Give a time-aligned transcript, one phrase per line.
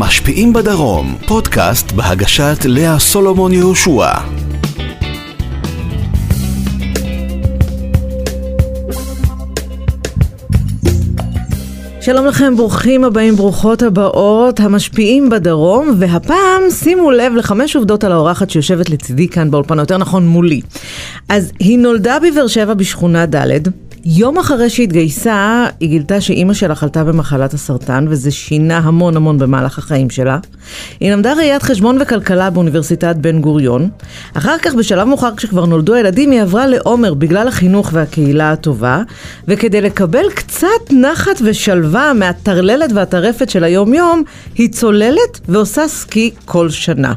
[0.00, 4.12] המשפיעים בדרום, פודקאסט בהגשת לאה סולומון יהושע.
[12.00, 18.50] שלום לכם, ברוכים הבאים, ברוכות הבאות, המשפיעים בדרום, והפעם שימו לב לחמש עובדות על האורחת
[18.50, 20.60] שיושבת לצידי כאן באולפן, יותר נכון מולי.
[21.28, 23.68] אז היא נולדה בבאר שבע בשכונה ד',
[24.04, 29.78] יום אחרי שהתגייסה, היא גילתה שאימא שלה חלתה במחלת הסרטן, וזה שינה המון המון במהלך
[29.78, 30.38] החיים שלה.
[31.00, 33.90] היא למדה ראיית חשבון וכלכלה באוניברסיטת בן גוריון.
[34.34, 39.02] אחר כך, בשלב מאוחר, כשכבר נולדו הילדים, היא עברה לעומר בגלל החינוך והקהילה הטובה,
[39.48, 44.22] וכדי לקבל קצת נחת ושלווה מהטרללת והטרפת של היום-יום,
[44.54, 47.12] היא צוללת ועושה סקי כל שנה.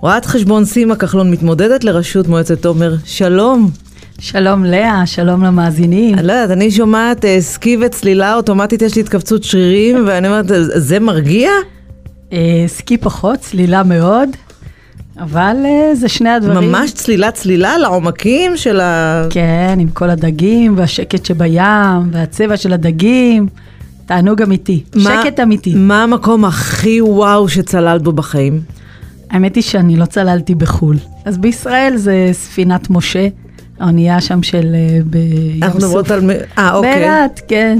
[0.00, 2.94] רואת חשבון סימה כחלון מתמודדת לראשות מועצת עומר.
[3.04, 3.70] שלום.
[4.18, 6.14] שלום לאה, שלום למאזינים.
[6.18, 10.46] אני לא יודעת, אני שומעת אה, סקי וצלילה, אוטומטית יש לי התכווצות שרירים, ואני אומרת,
[10.74, 11.50] זה מרגיע?
[12.32, 14.28] אה, סקי פחות, צלילה מאוד,
[15.20, 16.68] אבל אה, זה שני הדברים.
[16.72, 19.22] ממש צלילה צלילה לעומקים של ה...
[19.30, 21.60] כן, עם כל הדגים, והשקט שבים,
[22.12, 23.46] והצבע של הדגים.
[24.06, 25.74] תענוג אמיתי, מה- שקט אמיתי.
[25.76, 28.60] מה המקום הכי וואו שצללת בו בחיים?
[29.30, 30.96] האמת היא שאני לא צללתי בחו"ל.
[31.24, 33.28] אז בישראל זה ספינת משה,
[33.80, 34.98] האונייה שם של אה,
[35.62, 36.10] אנחנו מדברות.
[36.10, 36.30] על...
[36.58, 36.94] אה, אוקיי.
[36.94, 37.78] באילת, כן.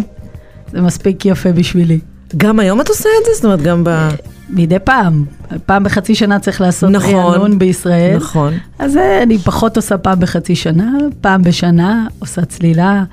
[0.73, 1.99] זה מספיק יפה בשבילי.
[2.37, 3.31] גם היום את עושה את זה?
[3.35, 4.09] זאת אומרת, גם ב...
[4.51, 5.25] מדי פעם,
[5.67, 8.17] פעם בחצי שנה צריך לעשות נכון, רענון בישראל.
[8.17, 8.55] נכון.
[8.79, 13.05] אז אה, אני פחות עושה פעם בחצי שנה, פעם בשנה עושה צלילה,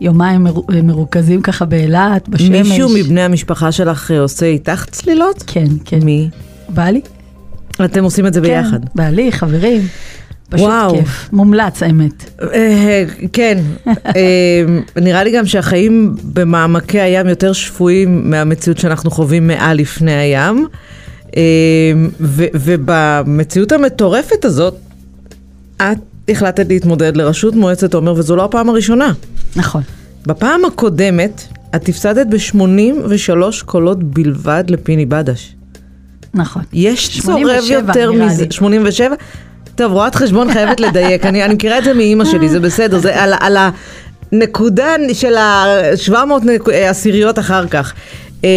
[0.00, 2.68] יומיים מר, מרוכזים ככה באילת, בשמש.
[2.68, 5.44] מישהו מבני המשפחה שלך אה, עושה איתך צלילות?
[5.46, 5.98] כן, כן.
[6.02, 6.30] מי?
[6.68, 7.00] בעלי?
[7.84, 8.84] אתם עושים את זה ביחד.
[8.84, 9.82] כן, בעלי, חברים.
[10.48, 10.96] פשוט וואו.
[10.96, 11.28] כיף.
[11.32, 12.40] מומלץ, האמת.
[12.54, 13.58] אה, כן,
[14.06, 14.64] אה,
[14.96, 20.66] נראה לי גם שהחיים במעמקי הים יותר שפויים מהמציאות שאנחנו חווים מעל לפני הים.
[21.36, 21.42] אה,
[22.20, 24.74] ו- ובמציאות המטורפת הזאת,
[25.76, 25.98] את
[26.28, 29.12] החלטת להתמודד לראשות מועצת עומר, וזו לא הפעם הראשונה.
[29.56, 29.82] נכון.
[30.26, 31.42] בפעם הקודמת,
[31.76, 35.54] את הפסדת ב-83 קולות בלבד לפיני בדש.
[36.34, 36.62] נכון.
[36.72, 38.50] יש צורב 87 יותר מזה, לי.
[38.50, 39.14] 87?
[39.78, 43.22] טוב, רואת חשבון חייבת לדייק, אני, אני מכירה את זה מאימא שלי, זה בסדר, זה
[43.22, 43.56] על, על
[44.32, 46.68] הנקודה של ה-700 נק...
[46.68, 47.94] עשיריות אחר כך.
[48.44, 48.48] אמ,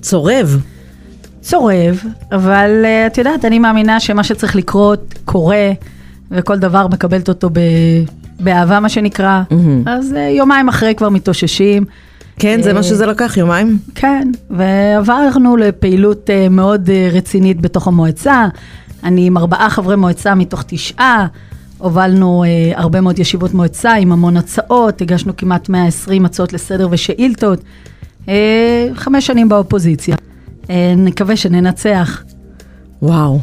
[0.00, 0.60] צורב.
[1.40, 2.02] צורב,
[2.32, 5.70] אבל uh, את יודעת, אני מאמינה שמה שצריך לקרות, קורה,
[6.30, 7.60] וכל דבר מקבלת אותו ב...
[8.40, 9.42] באהבה, מה שנקרא.
[9.50, 9.82] מהמם.
[9.88, 11.84] אז uh, יומיים אחרי כבר מתאוששים.
[12.38, 13.78] כן, זה מה אה, שזה לקח, יומיים?
[13.94, 18.46] כן, ועברנו לפעילות אה, מאוד אה, רצינית בתוך המועצה.
[19.04, 21.26] אני עם ארבעה חברי מועצה מתוך תשעה.
[21.78, 27.60] הובלנו אה, הרבה מאוד ישיבות מועצה עם המון הצעות, הגשנו כמעט 120 הצעות לסדר ושאילתות.
[28.28, 30.16] אה, חמש שנים באופוזיציה.
[30.70, 32.22] אה, נקווה שננצח.
[33.02, 33.38] וואו.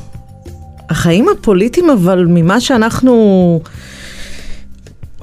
[0.89, 3.61] החיים הפוליטיים, אבל ממה שאנחנו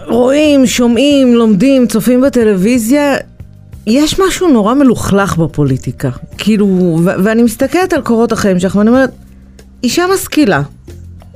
[0.07, 3.17] רואים, שומעים, לומדים, צופים בטלוויזיה,
[3.87, 6.11] יש משהו נורא מלוכלך בפוליטיקה.
[6.39, 6.67] כאילו,
[7.05, 9.11] ו- ואני מסתכלת על קורות החיים שלך ואני אומרת,
[9.83, 10.63] אישה משכילה,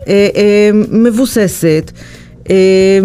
[0.08, 1.92] אה, אה, מבוססת,
[2.50, 2.98] אה,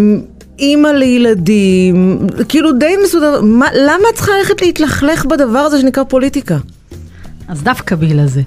[0.58, 6.56] אימא לילדים, כאילו די מסודר, מה, למה את צריכה ללכת להתלכלך בדבר הזה שנקרא פוליטיקה?
[7.48, 8.42] אז דווקא בגלל זה.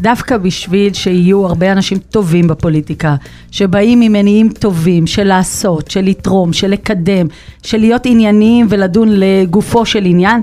[0.00, 3.16] דווקא בשביל שיהיו הרבה אנשים טובים בפוליטיקה,
[3.50, 7.26] שבאים ממניעים טובים, של לעשות, של לתרום, של לקדם,
[7.62, 10.40] של להיות ענייניים ולדון לגופו של עניין,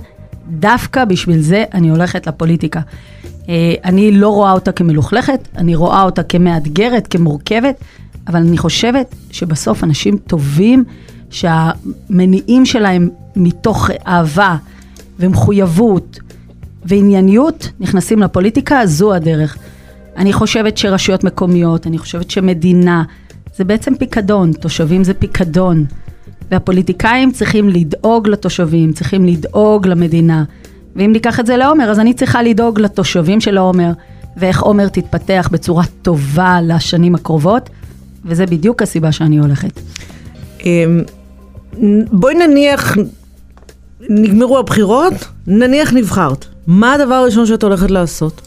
[0.50, 2.80] דווקא בשביל זה אני הולכת לפוליטיקה.
[3.50, 7.76] אה, אני לא רואה אותה כמלוכלכת, אני רואה אותה כמאתגרת, כמורכבת,
[8.28, 10.84] אבל אני חושבת שבסוף אנשים טובים,
[11.30, 14.56] שהמניעים שלהם מתוך אהבה
[15.20, 16.20] ומחויבות,
[16.86, 19.58] וענייניות נכנסים לפוליטיקה, זו הדרך.
[20.18, 23.04] אני חושבת שרשויות מקומיות, אני חושבת שמדינה,
[23.56, 25.86] זה בעצם פיקדון, תושבים זה פיקדון.
[26.52, 30.44] והפוליטיקאים צריכים לדאוג לתושבים, צריכים לדאוג למדינה.
[31.00, 33.92] ואם ניקח את זה לעומר, אז אני צריכה לדאוג לתושבים של עומר,
[34.38, 37.70] ואיך עומר תתפתח בצורה טובה לשנים הקרובות,
[38.26, 39.80] וזה בדיוק הסיבה שאני הולכת.
[40.66, 41.04] אמ,
[42.12, 42.96] בואי נניח,
[44.10, 45.14] נגמרו הבחירות,
[45.48, 46.46] נניח נבחרת.
[46.68, 48.42] מה הדבר הראשון שאת הולכת לעשות?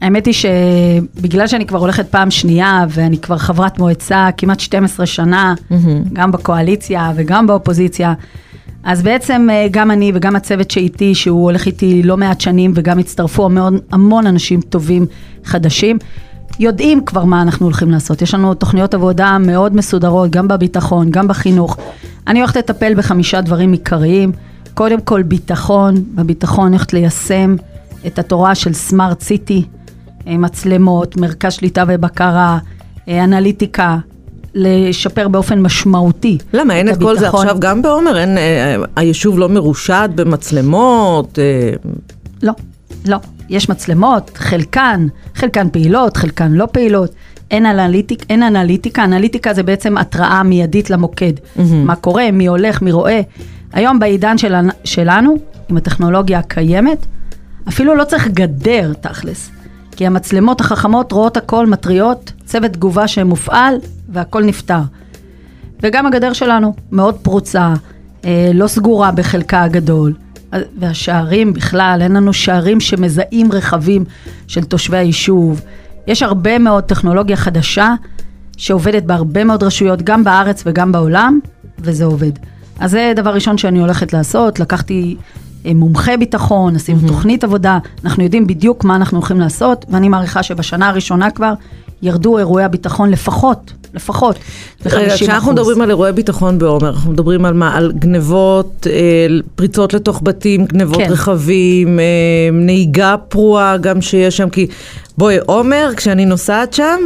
[0.00, 5.54] האמת היא שבגלל שאני כבר הולכת פעם שנייה, ואני כבר חברת מועצה כמעט 12 שנה,
[6.12, 8.14] גם בקואליציה וגם באופוזיציה,
[8.86, 12.98] אז בעצם אה, גם אני וגם הצוות שאיתי, שהוא הולך איתי לא מעט שנים, וגם
[12.98, 15.06] הצטרפו המון, המון אנשים טובים
[15.44, 15.98] חדשים,
[16.58, 18.22] יודעים כבר מה אנחנו הולכים לעשות.
[18.22, 21.76] יש לנו תוכניות עבודה מאוד מסודרות, גם בביטחון, גם בחינוך.
[22.26, 24.32] אני הולכת לטפל בחמישה דברים עיקריים.
[24.74, 27.56] קודם כל ביטחון, בביטחון הולכת ליישם
[28.06, 29.64] את התורה של סמארט סיטי,
[30.26, 32.58] מצלמות, מרכז שליטה ובקרה,
[33.08, 33.98] אה, אנליטיקה,
[34.56, 36.38] לשפר באופן משמעותי.
[36.52, 37.28] למה, אין את כל זה.
[37.28, 38.18] עכשיו גם בעומר?
[38.18, 41.38] אין, אה, היישוב לא מרושת במצלמות?
[41.38, 41.70] אה,
[42.42, 42.52] לא,
[43.06, 43.16] לא.
[43.48, 47.10] יש מצלמות, חלקן, חלקן פעילות, חלקן לא פעילות.
[47.50, 51.32] אין, אנליטיק, אין אנליטיקה, אנליטיקה זה בעצם התראה מיידית למוקד.
[51.84, 53.20] מה קורה, מי הולך, מי רואה.
[53.72, 54.54] היום בעידן של,
[54.84, 55.36] שלנו,
[55.68, 57.06] עם הטכנולוגיה הקיימת,
[57.68, 59.50] אפילו לא צריך גדר תכלס.
[59.96, 63.76] כי המצלמות החכמות רואות הכל, מתריעות, צוות תגובה שמופעל,
[64.08, 64.80] והכל נפתר.
[65.82, 67.74] וגם הגדר שלנו מאוד פרוצה,
[68.24, 70.12] אה, לא סגורה בחלקה הגדול.
[70.78, 74.04] והשערים בכלל, אין לנו שערים שמזהים רכבים
[74.46, 75.60] של תושבי היישוב.
[76.06, 77.94] יש הרבה מאוד טכנולוגיה חדשה
[78.56, 81.38] שעובדת בהרבה מאוד רשויות, גם בארץ וגם בעולם,
[81.78, 82.32] וזה עובד.
[82.80, 85.16] אז זה דבר ראשון שאני הולכת לעשות, לקחתי
[85.66, 87.08] אה, מומחה ביטחון, עשינו mm-hmm.
[87.08, 91.52] תוכנית עבודה, אנחנו יודעים בדיוק מה אנחנו הולכים לעשות, ואני מעריכה שבשנה הראשונה כבר
[92.02, 94.36] ירדו אירועי הביטחון לפחות, לפחות,
[94.84, 94.94] ב-50%.
[94.94, 97.76] רגע, כשאנחנו מדברים על אירועי ביטחון בעומר, אנחנו מדברים על מה?
[97.76, 101.12] על גנבות, אה, פריצות לתוך בתים, גנבות כן.
[101.12, 102.04] רכבים, אה,
[102.52, 104.66] נהיגה פרועה גם שיש שם, כי
[105.18, 106.98] בואי, עומר, כשאני נוסעת שם,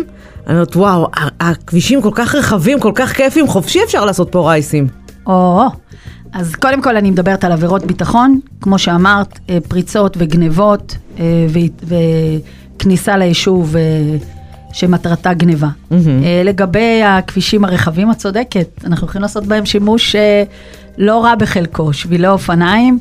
[0.46, 1.08] אני אומרת, וואו,
[1.40, 4.87] הכבישים כל כך רחבים, כל כך כיפים, חופשי אפשר לעשות פה רייסים.
[5.26, 5.62] או,
[6.32, 10.96] אז קודם כל אני מדברת על עבירות ביטחון, כמו שאמרת, אה, פריצות וגנבות
[12.76, 13.76] וכניסה ליישוב
[14.72, 15.69] שמטרתה גניבה.
[15.69, 15.94] Mm-hmm.
[16.44, 20.43] לגבי הכבישים הרחבים, את צודקת, אנחנו יכולים לעשות בהם שימוש אה,
[20.99, 22.99] לא רע בחלקו, שבילי אופניים.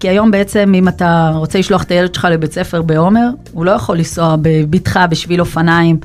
[0.00, 3.70] כי היום בעצם אם אתה רוצה לשלוח את הילד שלך לבית ספר בעומר, הוא לא
[3.70, 5.96] יכול לנסוע בבטחה בשביל אופניים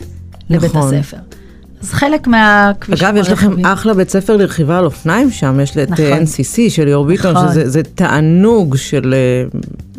[0.50, 0.94] לבית נכון.
[0.94, 1.18] הספר.
[1.82, 5.78] אז חלק מהכבישים אגב, יש לכם הרחבים- אחלה בית ספר לרכיבה על אופניים שם, יש
[5.78, 6.06] את נכון.
[6.06, 7.48] אה, NCC של ליאור ביטון, נכון.
[7.50, 9.16] שזה זה תענוג של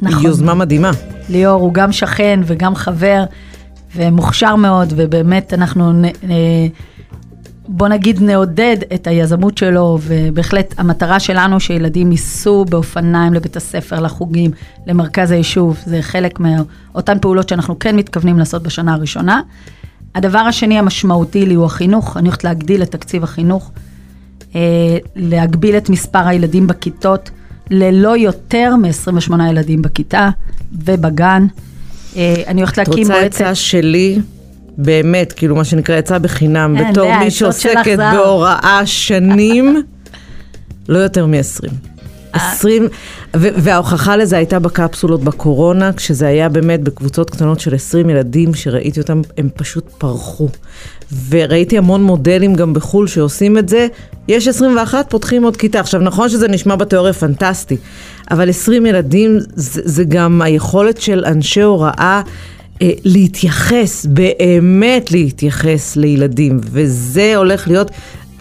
[0.02, 0.24] נכון.
[0.24, 0.90] יוזמה מדהימה.
[1.28, 3.24] ליאור הוא גם שכן וגם חבר,
[3.96, 6.68] ומוכשר מאוד, ובאמת אנחנו, נ- נ-
[7.68, 14.50] בוא נגיד, נעודד את היזמות שלו, ובהחלט המטרה שלנו שילדים ייסעו באופניים לבית הספר, לחוגים,
[14.86, 19.40] למרכז היישוב, זה חלק מאותן פעולות שאנחנו כן מתכוונים לעשות בשנה הראשונה.
[20.14, 23.70] הדבר השני המשמעותי לי הוא החינוך, אני הולכת להגדיל את תקציב החינוך,
[24.54, 24.60] אה,
[25.16, 27.30] להגביל את מספר הילדים בכיתות
[27.70, 30.28] ללא יותר מ-28 ילדים בכיתה
[30.72, 31.46] ובגן.
[32.16, 33.40] אה, אני הולכת את להקים רוצה מועצת...
[33.40, 34.18] עצה שלי?
[34.78, 37.98] באמת, כאילו מה שנקרא עצה בחינם, בתור מי שעוסקת.
[37.98, 39.82] בהוראה שנים,
[40.88, 41.95] לא יותר מ-20.
[42.34, 42.52] אה.
[42.52, 42.88] 20,
[43.36, 49.00] ו- וההוכחה לזה הייתה בקפסולות בקורונה, כשזה היה באמת בקבוצות קטנות של 20 ילדים, שראיתי
[49.00, 50.48] אותם, הם פשוט פרחו.
[51.28, 53.86] וראיתי המון מודלים גם בחו"ל שעושים את זה.
[54.28, 55.80] יש 21, פותחים עוד כיתה.
[55.80, 57.76] עכשיו, נכון שזה נשמע בתיאוריה פנטסטי,
[58.30, 62.22] אבל 20 ילדים זה, זה גם היכולת של אנשי הוראה
[62.82, 67.90] אה, להתייחס, באמת להתייחס לילדים, וזה הולך להיות,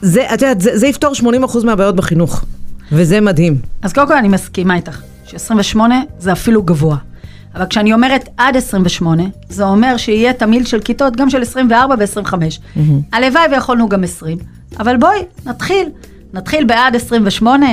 [0.02, 2.46] זה, את יודעת, זה, זה יפתור 80% מהבעיות בחינוך,
[2.92, 3.58] וזה מדהים.
[3.82, 5.80] אז קודם כל אני מסכימה איתך, ש-28
[6.20, 6.98] זה אפילו גבוה.
[7.56, 12.34] אבל כשאני אומרת עד 28, זה אומר שיהיה תמהיל של כיתות גם של 24 ו-25.
[13.14, 14.38] הלוואי ויכולנו גם 20,
[14.80, 15.90] אבל בואי, נתחיל.
[16.34, 17.66] נתחיל בעד 28.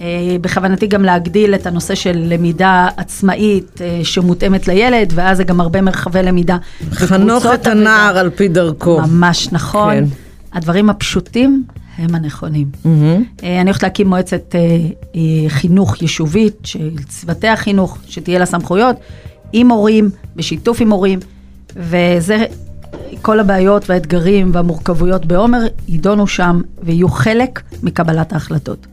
[0.00, 0.06] אה,
[0.40, 5.80] בכוונתי גם להגדיל את הנושא של למידה עצמאית אה, שמותאמת לילד, ואז זה גם הרבה
[5.80, 6.56] מרחבי למידה.
[6.92, 9.00] חנוך את הנער על פי דרכו.
[9.00, 9.94] ממש נכון.
[9.94, 10.04] כן.
[10.52, 11.64] הדברים הפשוטים
[12.00, 12.66] הם הנכונים.
[12.84, 13.24] מהמם.
[13.42, 14.60] אה, אני הולכת להקים מועצת אה,
[15.14, 18.96] אה, חינוך יישובית של צוותי החינוך, שתהיה לה סמכויות,
[19.52, 21.18] עם הורים, בשיתוף עם הורים,
[21.76, 22.44] וזה,
[23.22, 28.86] כל הבעיות והאתגרים והמורכבויות בעומר יידונו שם ויהיו חלק מקבלת ההחלטות.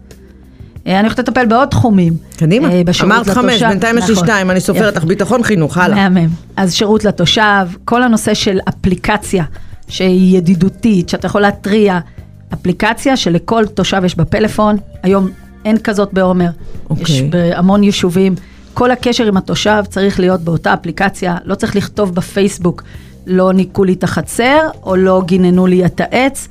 [0.86, 2.14] אני הולכת לטפל בעוד תחומים.
[2.38, 2.68] קדימה,
[3.04, 3.68] אמרת חמש, לתושב.
[3.68, 4.26] בינתיים יש לי נכון.
[4.26, 4.96] שתיים, אני סופרת.
[4.96, 6.10] לך ביטחון חינוך, הלאה.
[6.10, 6.30] מהמם.
[6.56, 9.44] אז שירות לתושב, כל הנושא של אפליקציה
[9.88, 12.00] שהיא ידידותית, שאתה יכול להתריע,
[12.54, 15.30] אפליקציה שלכל תושב יש בפלאפון, היום
[15.66, 16.50] אין כזאת בעומר,
[16.89, 17.04] אוקיי.
[17.04, 18.36] יש בהמון יישובים.
[18.74, 22.84] כל הקשר עם התושב צריך להיות באותה אפליקציה, לא צריך לכתוב בפייסבוק,
[23.27, 26.48] לא ניקו לי את החצר, או לא גיננו לי את העץ.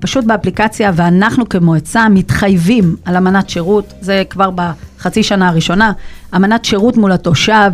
[0.00, 5.92] פשוט באפליקציה, ואנחנו כמועצה מתחייבים על אמנת שירות, זה כבר בחצי שנה הראשונה,
[6.36, 7.70] אמנת שירות מול התושב,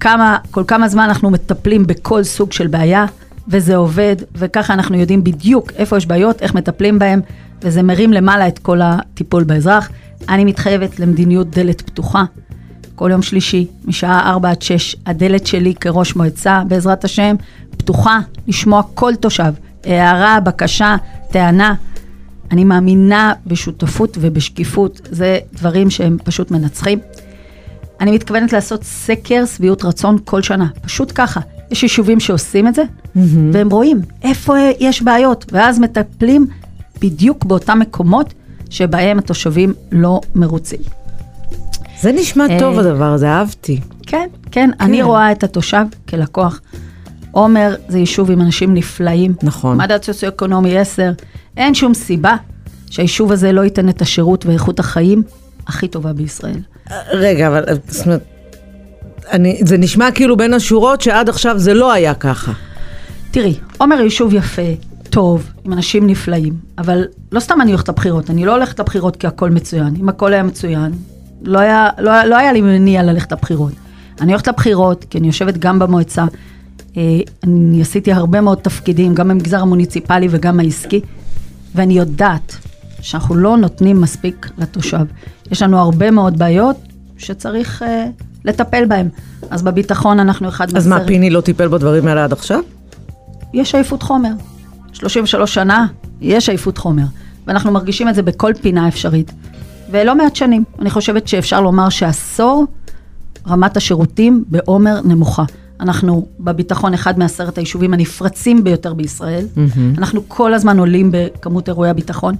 [0.00, 3.06] כמה, כל כמה זמן אנחנו מטפלים בכל סוג של בעיה,
[3.48, 7.20] וזה עובד, וככה אנחנו יודעים בדיוק איפה יש בעיות, איך מטפלים בהם,
[7.62, 9.90] וזה מרים למעלה את כל הטיפול באזרח.
[10.28, 12.24] אני מתחייבת למדיניות דלת פתוחה.
[12.94, 17.36] כל יום שלישי, משעה 4 עד 6, הדלת שלי כראש מועצה, בעזרת השם,
[17.70, 19.52] פתוחה לשמוע כל תושב.
[19.84, 20.96] הערה, בקשה,
[21.32, 21.74] טענה.
[22.50, 26.98] אני מאמינה בשותפות ובשקיפות, זה דברים שהם פשוט מנצחים.
[28.00, 31.40] אני מתכוונת לעשות סקר שביעות רצון כל שנה, פשוט ככה.
[31.70, 32.82] יש יישובים שעושים את זה,
[33.52, 36.46] והם רואים איפה יש בעיות, ואז מטפלים
[37.00, 38.34] בדיוק באותם מקומות
[38.70, 40.80] שבהם התושבים לא מרוצים.
[42.00, 43.80] זה נשמע אה, טוב הדבר הזה, אהבתי.
[44.06, 46.60] כן, כן, אני רואה את התושב כלקוח.
[47.30, 49.34] עומר זה יישוב עם אנשים נפלאים.
[49.42, 49.76] נכון.
[49.76, 51.10] מדד סוציו-אקונומי 10.
[51.56, 52.36] אין שום סיבה
[52.90, 55.22] שהיישוב הזה לא ייתן את השירות ואיכות החיים
[55.66, 56.60] הכי טובה בישראל.
[57.12, 58.22] רגע, אבל זאת אומרת,
[59.30, 62.52] אני, זה נשמע כאילו בין השורות שעד עכשיו זה לא היה ככה.
[63.30, 64.62] תראי, עומר יישוב יפה,
[65.10, 69.26] טוב, עם אנשים נפלאים, אבל לא סתם אני הולכת לבחירות, אני לא הולכת לבחירות כי
[69.26, 69.94] הכל מצוין.
[70.00, 70.92] אם הכל היה מצוין,
[71.42, 73.72] לא היה, לא, לא היה לי מניע ללכת לבחירות.
[74.20, 76.24] אני הולכת לבחירות כי אני יושבת גם במועצה,
[76.96, 77.02] אה,
[77.44, 81.00] אני עשיתי הרבה מאוד תפקידים, גם במגזר המוניציפלי וגם העסקי,
[81.74, 82.56] ואני יודעת
[83.00, 85.06] שאנחנו לא נותנים מספיק לתושב.
[85.50, 86.76] יש לנו הרבה מאוד בעיות
[87.18, 88.06] שצריך אה,
[88.48, 89.08] לטפל בהן.
[89.50, 92.60] אז בביטחון אנחנו אחד אז מה, מהסרט- פיני לא טיפל בדברים האלה עד עכשיו?
[93.54, 94.30] יש עייפות חומר.
[94.92, 95.86] 33 שנה,
[96.20, 97.04] יש עייפות חומר.
[97.46, 99.32] ואנחנו מרגישים את זה בכל פינה אפשרית.
[99.90, 100.64] ולא מעט שנים.
[100.80, 102.66] אני חושבת שאפשר לומר שעשור,
[103.48, 105.44] רמת השירותים בעומר נמוכה.
[105.80, 109.46] אנחנו בביטחון אחד מעשרת היישובים הנפרצים ביותר בישראל.
[109.98, 112.34] אנחנו כל הזמן עולים בכמות אירועי הביטחון.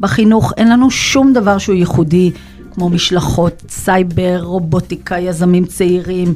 [0.00, 2.30] בחינוך אין לנו שום דבר שהוא ייחודי,
[2.76, 6.34] כמו משלחות, סייבר, רובוטיקה, יזמים צעירים,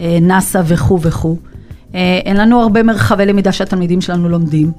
[0.00, 1.36] אה, נאסא וכו' וכו'.
[1.94, 4.70] אה, אין לנו הרבה מרחבי למידה שהתלמידים שלנו לומדים.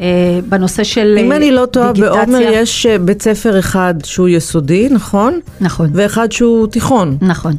[0.00, 0.06] אה,
[0.48, 4.88] בנושא של אם אה, אני לא טועה, דיגיטציה- בעומר יש בית ספר אחד שהוא יסודי,
[4.90, 5.40] נכון?
[5.60, 7.16] נכון, ואחד שהוא תיכון.
[7.20, 7.52] נכון.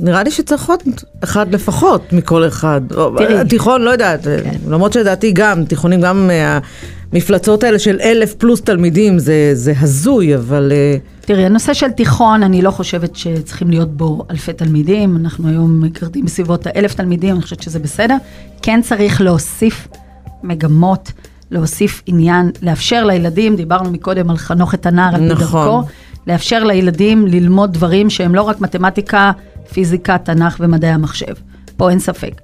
[0.00, 0.80] נראה לי שצריך עוד
[1.24, 2.80] אחד לפחות מכל אחד.
[2.88, 3.48] תראי.
[3.48, 4.54] תיכון, לא יודעת, כן.
[4.68, 6.30] למרות שלדעתי גם, תיכונים גם
[7.12, 10.72] המפלצות האלה של אלף פלוס תלמידים, זה, זה הזוי, אבל...
[11.24, 16.24] תראי, הנושא של תיכון, אני לא חושבת שצריכים להיות בו אלפי תלמידים, אנחנו היום מגרדים
[16.24, 18.16] בסביבות האלף תלמידים, אני חושבת שזה בסדר.
[18.62, 19.88] כן צריך להוסיף
[20.42, 21.12] מגמות,
[21.50, 25.66] להוסיף עניין, לאפשר לילדים, דיברנו מקודם על חנוך את הנער על נכון.
[25.66, 25.82] דרכו,
[26.26, 29.32] לאפשר לילדים ללמוד דברים שהם לא רק מתמטיקה,
[29.72, 31.34] פיזיקה, תנ"ך ומדעי המחשב.
[31.76, 32.40] פה אין ספק.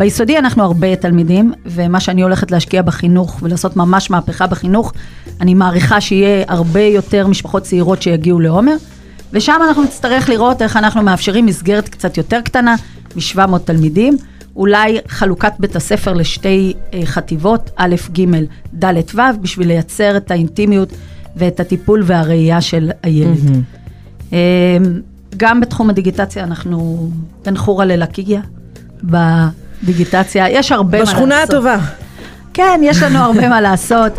[0.00, 4.92] ביסודי אנחנו הרבה תלמידים, ומה שאני הולכת להשקיע בחינוך ולעשות ממש מהפכה בחינוך,
[5.40, 8.76] אני מעריכה שיהיה הרבה יותר משפחות צעירות שיגיעו לעומר,
[9.32, 12.76] ושם אנחנו נצטרך לראות איך אנחנו מאפשרים מסגרת קצת יותר קטנה,
[13.16, 14.16] מ-700 תלמידים,
[14.56, 18.24] אולי חלוקת בית הספר לשתי אה, חטיבות, א', ג',
[18.84, 20.92] ד', ו', בשביל לייצר את האינטימיות
[21.36, 23.64] ואת הטיפול והראייה של הילד.
[24.32, 24.38] אמ,
[25.36, 27.10] גם בתחום הדיגיטציה אנחנו
[27.44, 28.40] בין חורה ללקיה
[29.82, 31.14] בדיגיטציה, יש הרבה מה לעשות.
[31.14, 31.78] בשכונה הטובה.
[32.54, 34.12] כן, יש לנו הרבה מה לעשות.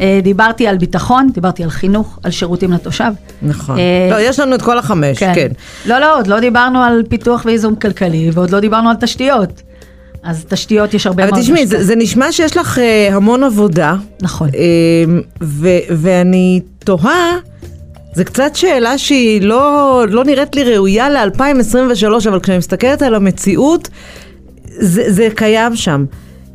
[0.00, 3.12] אה, דיברתי על ביטחון, דיברתי על חינוך, על שירותים לתושב.
[3.42, 3.78] נכון.
[3.78, 5.48] אה, לא, יש לנו את כל החמש, כן.
[5.86, 9.62] לא, לא, עוד לא דיברנו על פיתוח ואיזון כלכלי, ועוד לא דיברנו על תשתיות.
[10.22, 11.34] אז תשתיות יש הרבה מאוד...
[11.34, 11.66] אבל תשמעי.
[11.66, 13.94] זה, זה נשמע שיש לך אה, המון עבודה.
[14.22, 14.48] נכון.
[14.56, 17.36] אה, ו, ואני תוהה,
[18.14, 23.88] זו קצת שאלה שהיא לא, לא נראית לי ראויה ל-2023, אבל כשאני מסתכלת על המציאות,
[24.78, 26.04] זה, זה קיים שם.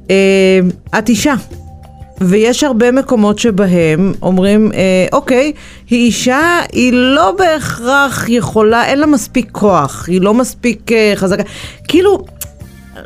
[0.09, 0.59] אה,
[0.99, 1.33] את אישה.
[2.21, 5.51] ויש הרבה מקומות שבהם אומרים, אה, אוקיי,
[5.89, 11.43] היא אישה, היא לא בהכרח יכולה, אין לה מספיק כוח, היא לא מספיק אה, חזקה.
[11.87, 12.25] כאילו,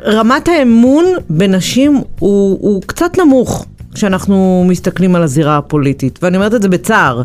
[0.04, 6.62] רמת האמון בנשים הוא, הוא קצת נמוך כשאנחנו מסתכלים על הזירה הפוליטית, ואני אומרת את
[6.62, 7.22] זה בצער.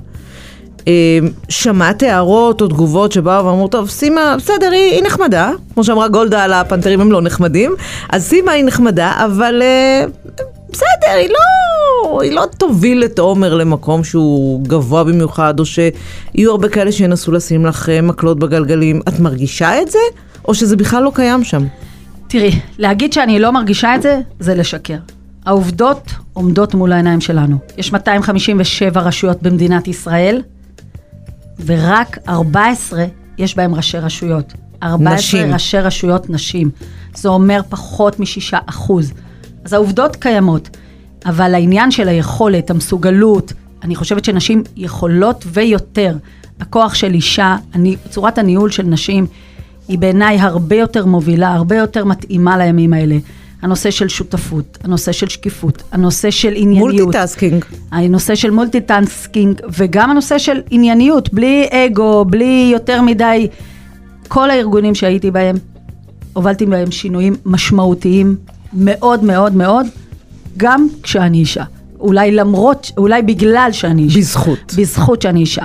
[0.87, 1.19] אה,
[1.49, 6.43] שמעת הערות או תגובות שבאו ואמרו, טוב, סימה, בסדר, היא, היא נחמדה, כמו שאמרה גולדה
[6.43, 7.71] על הפנתרים הם לא נחמדים,
[8.09, 10.05] אז סימה היא נחמדה, אבל אה,
[10.71, 16.69] בסדר, היא לא, היא לא תוביל את עומר למקום שהוא גבוה במיוחד, או שיהיו הרבה
[16.69, 19.01] כאלה שינסו לשים לך אה, מקלות בגלגלים.
[19.07, 19.99] את מרגישה את זה,
[20.47, 21.63] או שזה בכלל לא קיים שם?
[22.27, 24.97] תראי, להגיד שאני לא מרגישה את זה, זה לשקר.
[25.45, 27.57] העובדות עומדות מול העיניים שלנו.
[27.77, 30.41] יש 257 רשויות במדינת ישראל,
[31.65, 33.05] ורק 14
[33.37, 34.53] יש בהם ראשי רשויות.
[34.83, 35.53] 14 נשים.
[35.53, 36.69] ראשי רשויות נשים.
[37.15, 39.13] זה אומר פחות מ-6 אחוז.
[39.65, 40.77] אז העובדות קיימות,
[41.25, 43.53] אבל העניין של היכולת, המסוגלות,
[43.83, 46.17] אני חושבת שנשים יכולות ויותר.
[46.59, 49.27] הכוח של אישה, אני, צורת הניהול של נשים,
[49.87, 53.17] היא בעיניי הרבה יותר מובילה, הרבה יותר מתאימה לימים האלה.
[53.61, 56.93] הנושא של שותפות, הנושא של שקיפות, הנושא של ענייניות.
[56.93, 57.65] multitasking.
[57.91, 63.47] הנושא של multitasking וגם הנושא של ענייניות, בלי אגו, בלי יותר מדי,
[64.27, 65.55] כל הארגונים שהייתי בהם,
[66.33, 68.35] הובלתי בהם שינויים משמעותיים
[68.73, 69.85] מאוד מאוד מאוד,
[70.57, 71.63] גם כשאני אישה.
[71.99, 74.19] אולי למרות, אולי בגלל שאני אישה.
[74.19, 74.73] בזכות.
[74.77, 75.63] בזכות שאני אישה.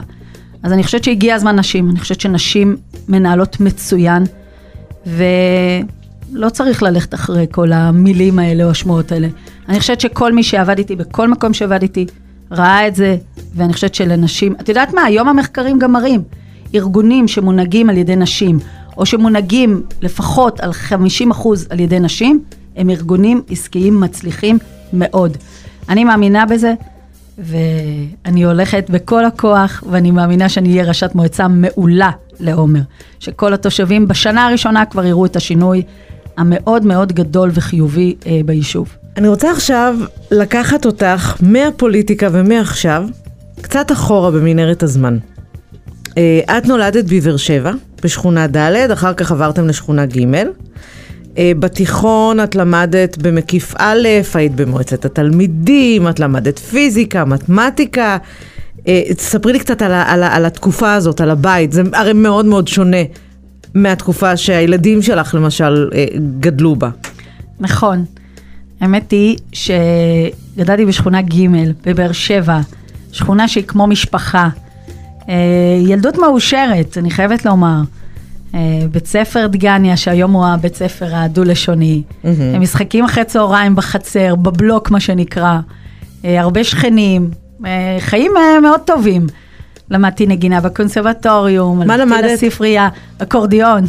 [0.62, 2.76] אז אני חושבת שהגיע הזמן נשים, אני חושבת שנשים
[3.08, 4.24] מנהלות מצוין,
[6.36, 9.28] ולא צריך ללכת אחרי כל המילים האלה או השמועות האלה.
[9.68, 12.06] אני חושבת שכל מי שעבד איתי, בכל מקום שעבד איתי,
[12.50, 13.16] ראה את זה,
[13.54, 16.22] ואני חושבת שלנשים, את יודעת מה, היום המחקרים גם מראים,
[16.74, 18.58] ארגונים שמונהגים על ידי נשים,
[18.96, 20.94] או שמונהגים לפחות על 50%
[21.70, 22.42] על ידי נשים,
[22.76, 24.58] הם ארגונים עסקיים מצליחים
[24.92, 25.36] מאוד.
[25.88, 26.74] אני מאמינה בזה,
[27.38, 32.80] ואני הולכת בכל הכוח, ואני מאמינה שאני אהיה ראשת מועצה מעולה לעומר.
[33.20, 35.82] שכל התושבים בשנה הראשונה כבר יראו את השינוי
[36.36, 38.96] המאוד מאוד גדול וחיובי אה, ביישוב.
[39.16, 39.96] אני רוצה עכשיו
[40.30, 43.04] לקחת אותך מהפוליטיקה ומעכשיו,
[43.60, 45.18] קצת אחורה במנהרת הזמן.
[46.18, 50.24] אה, את נולדת בבאר שבע, בשכונה ד', אחר כך עברתם לשכונה ג'.
[51.38, 58.16] אה, בתיכון את למדת במקיף א', היית במועצת התלמידים, את למדת פיזיקה, מתמטיקה.
[58.88, 61.72] אה, תספרי לי קצת על, על, על התקופה הזאת, על הבית.
[61.72, 63.02] זה הרי מאוד מאוד שונה
[63.76, 66.04] מהתקופה שהילדים שלך למשל אה,
[66.40, 66.90] גדלו בה.
[67.60, 68.04] נכון.
[68.80, 71.46] האמת היא שגדלתי בשכונה ג'
[71.84, 72.60] בבאר שבע,
[73.12, 74.48] שכונה שהיא כמו משפחה.
[75.28, 75.34] אה,
[75.86, 77.80] ילדות מאושרת, אני חייבת לומר.
[78.54, 82.02] אה, בית ספר דגניה, שהיום הוא הבית ספר הדו-לשוני.
[82.60, 85.58] משחקים אחרי צהריים בחצר, בבלוק מה שנקרא.
[86.24, 87.30] הרבה שכנים,
[88.00, 89.26] חיים מאוד טובים.
[89.90, 92.24] למדתי נגינה בקונסרבטוריום, מה למדת?
[92.24, 92.88] לספרייה,
[93.22, 93.84] אקורדיון.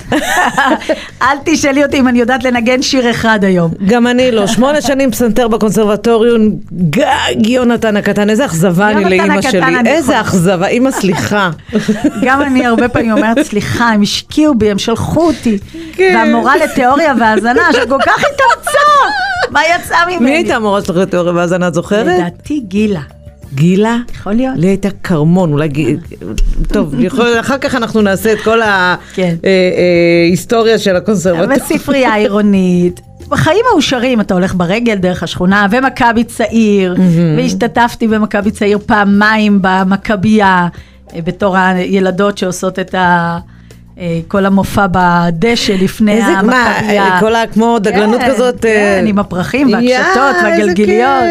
[1.22, 3.72] אל תשאלי אותי אם אני יודעת לנגן שיר אחד היום.
[3.88, 4.48] גם אני לא.
[4.48, 6.56] שמונה שנים פסנתר בקונסרבטוריון,
[6.90, 9.62] גג יונתן הקטן, איזה אכזבה אני לאימא שלי.
[9.86, 10.22] איזה.
[10.22, 11.50] אכזבה, אימא סליחה.
[12.22, 15.58] גם אני הרבה פעמים אומרת, סליחה, הם השקיעו בי, הם שלחו אותי.
[15.94, 16.14] כן.
[16.18, 18.80] והמורה לתיאוריה והאזנה, שכל כך התאמצה,
[19.52, 20.20] מה יצא ממני?
[20.20, 22.20] מי הייתה המורה שלך לתיאוריה והאזנה, את זוכרת?
[22.20, 23.17] לדעתי גילה.
[23.54, 23.98] גילה?
[24.14, 24.56] יכול להיות.
[24.58, 26.00] לי הייתה כרמון, אולי גיל...
[26.68, 27.40] טוב, יכול...
[27.40, 28.60] אחר כך אנחנו נעשה את כל
[29.14, 29.36] כן.
[30.24, 31.60] ההיסטוריה של הקונסרבטוריון.
[31.60, 33.02] בספרייה העירונית.
[33.30, 36.96] בחיים מאושרים, אתה הולך ברגל דרך השכונה, ומכבי צעיר,
[37.38, 40.68] והשתתפתי במכבי צעיר פעמיים במכבייה,
[41.16, 43.38] אה, בתור הילדות שעושות את ה...
[44.00, 47.04] אה, כל המופע בדשא לפני איזה, מה, המכבייה.
[47.04, 47.48] אה, כל ה...
[47.48, 48.66] כמו דגלנות כן, כזאת...
[48.66, 51.24] אה, כן, עם הפרחים והקשתות והגלגיליות.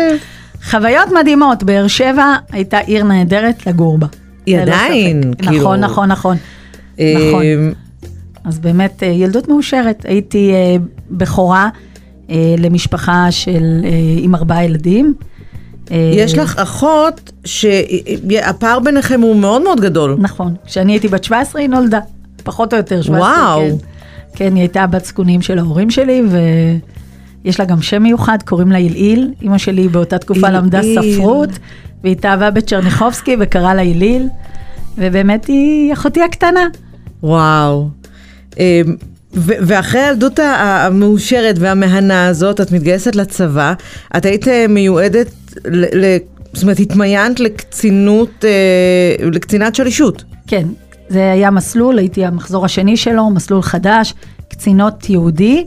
[0.71, 4.07] חוויות מדהימות, באר שבע הייתה עיר נהדרת לגור בה.
[4.47, 5.21] היא עדיין.
[5.39, 6.37] כאילו- נכון, נכון, נכון.
[6.99, 7.43] נכון.
[7.43, 7.71] אה,
[8.45, 10.05] אז באמת אה, ילדות מאושרת.
[10.09, 10.77] הייתי אה,
[11.11, 11.69] בכורה
[12.31, 13.63] אה, למשפחה של,
[14.19, 15.15] עם ארבעה ילדים.
[15.91, 20.17] יש לך אחות שהפער ביניכם הוא מאוד מאוד גדול.
[20.19, 20.55] נכון.
[20.67, 21.99] כשאני הייתי בת 17 היא נולדה,
[22.45, 23.29] פחות או יותר 17.
[23.29, 23.61] וואו.
[23.61, 23.77] כן.
[24.35, 26.23] כן, היא הייתה בת זקונים של ההורים שלי,
[27.47, 29.33] ויש לה גם שם מיוחד, קוראים לה עילעיל.
[29.43, 31.15] אימא שלי באותה תקופה למדה עילעיל.
[31.15, 31.51] ספרות,
[32.05, 34.29] והיא התאהבה בצ'רניחובסקי וקראה לה עילעיל,
[34.99, 36.67] ובאמת היא אחותי הקטנה.
[37.23, 37.89] וואו.
[39.35, 43.75] ו- ואחרי הילדות המאושרת והמהנה הזאת, את מתגייסת לצבא,
[44.17, 45.27] את היית אה, מיועדת,
[45.67, 46.17] ל-
[46.53, 50.25] זאת אומרת, התמיינת לקצינות, אה, לקצינת שלישות.
[50.47, 50.67] כן,
[51.09, 54.15] זה היה מסלול, הייתי המחזור השני שלו, מסלול חדש,
[54.49, 55.67] קצינות יהודי,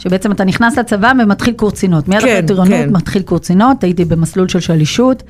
[0.00, 2.08] שבעצם אתה נכנס לצבא ומתחיל קורס קצינות.
[2.08, 2.88] מיד כן, אחרי טירונות כן.
[2.92, 5.22] מתחיל קורס קצינות, הייתי במסלול של שלישות.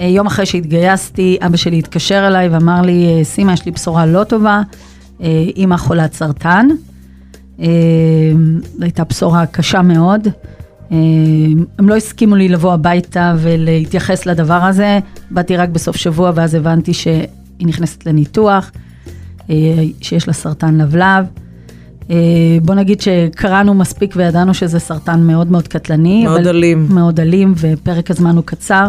[0.00, 4.06] אה, יום אחרי שהתגייסתי, אבא שלי התקשר אליי ואמר לי, "אה, סימה, יש לי בשורה
[4.06, 4.62] לא טובה,
[5.22, 6.68] אה, אימא חולת סרטן.
[7.60, 7.66] אה,
[8.78, 10.28] זו הייתה בשורה קשה מאוד.
[10.92, 10.96] אה,
[11.78, 14.98] הם לא הסכימו לי לבוא הביתה ולהתייחס לדבר הזה.
[15.30, 17.26] באתי רק בסוף שבוע ואז הבנתי שהיא
[17.60, 18.70] נכנסת לניתוח,
[19.50, 19.54] אה,
[20.00, 21.24] שיש לה סרטן לבלב.
[22.10, 22.16] אה,
[22.62, 26.24] בוא נגיד שקראנו מספיק וידענו שזה סרטן מאוד מאוד קטלני.
[26.24, 26.86] מאוד אלים.
[26.90, 28.88] מאוד אלים ופרק הזמן הוא קצר.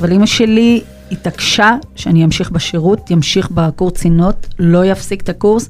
[0.00, 0.80] אבל אימא שלי
[1.12, 5.68] התעקשה שאני אמשיך בשירות, ימשיך בקורס קצינות, לא יפסיק את הקורס.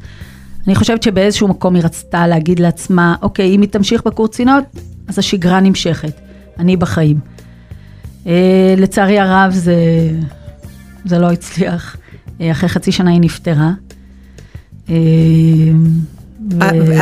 [0.66, 4.64] אני חושבת שבאיזשהו מקום היא רצתה להגיד לעצמה, אוקיי, אם היא תמשיך בקורס קצינות,
[5.08, 6.20] אז השגרה נמשכת,
[6.58, 7.20] אני בחיים.
[8.26, 9.76] אה, לצערי הרב זה,
[11.04, 11.96] זה לא הצליח.
[12.40, 13.72] אה, אחרי חצי שנה היא נפטרה.
[14.90, 14.94] אה,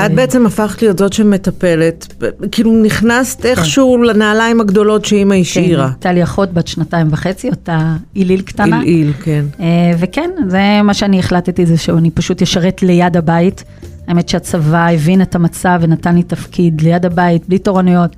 [0.07, 5.87] את בעצם הפכת להיות זאת שמטפלת, כאילו נכנסת איכשהו לנעליים הגדולות שאימא כן, השאירה.
[5.87, 8.81] הייתה לי אחות בת שנתיים וחצי, אותה עיליל קטנה.
[8.81, 9.45] עילעיל, כן.
[9.61, 13.65] אה, וכן, זה מה שאני החלטתי, זה שאני פשוט אשרת ליד הבית.
[14.09, 18.17] האמת שהצבא הבין את המצב ונתן לי תפקיד ליד הבית, בלי תורנויות.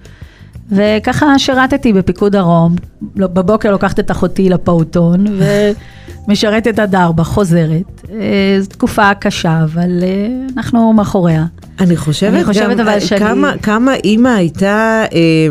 [0.73, 2.77] וככה שירתתי בפיקוד דרום,
[3.17, 5.25] לא- בבוקר לוקחת את אחותי לפעוטון
[6.29, 8.07] ומשרתת עד ארבע, חוזרת.
[8.11, 11.45] אה, זו תקופה קשה, אבל אה, אנחנו מאחוריה.
[11.81, 15.49] אני חושבת, אני חושבת גם, אבל אה, שאני- כמה, כמה אימא הייתה אה,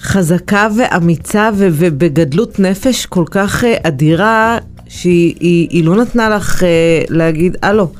[0.00, 6.62] חזקה ואמיצה ו- ובגדלות נפש כל כך אה, אדירה, שהיא היא, היא לא נתנה לך
[6.62, 6.68] אה,
[7.08, 7.90] להגיד, הלו,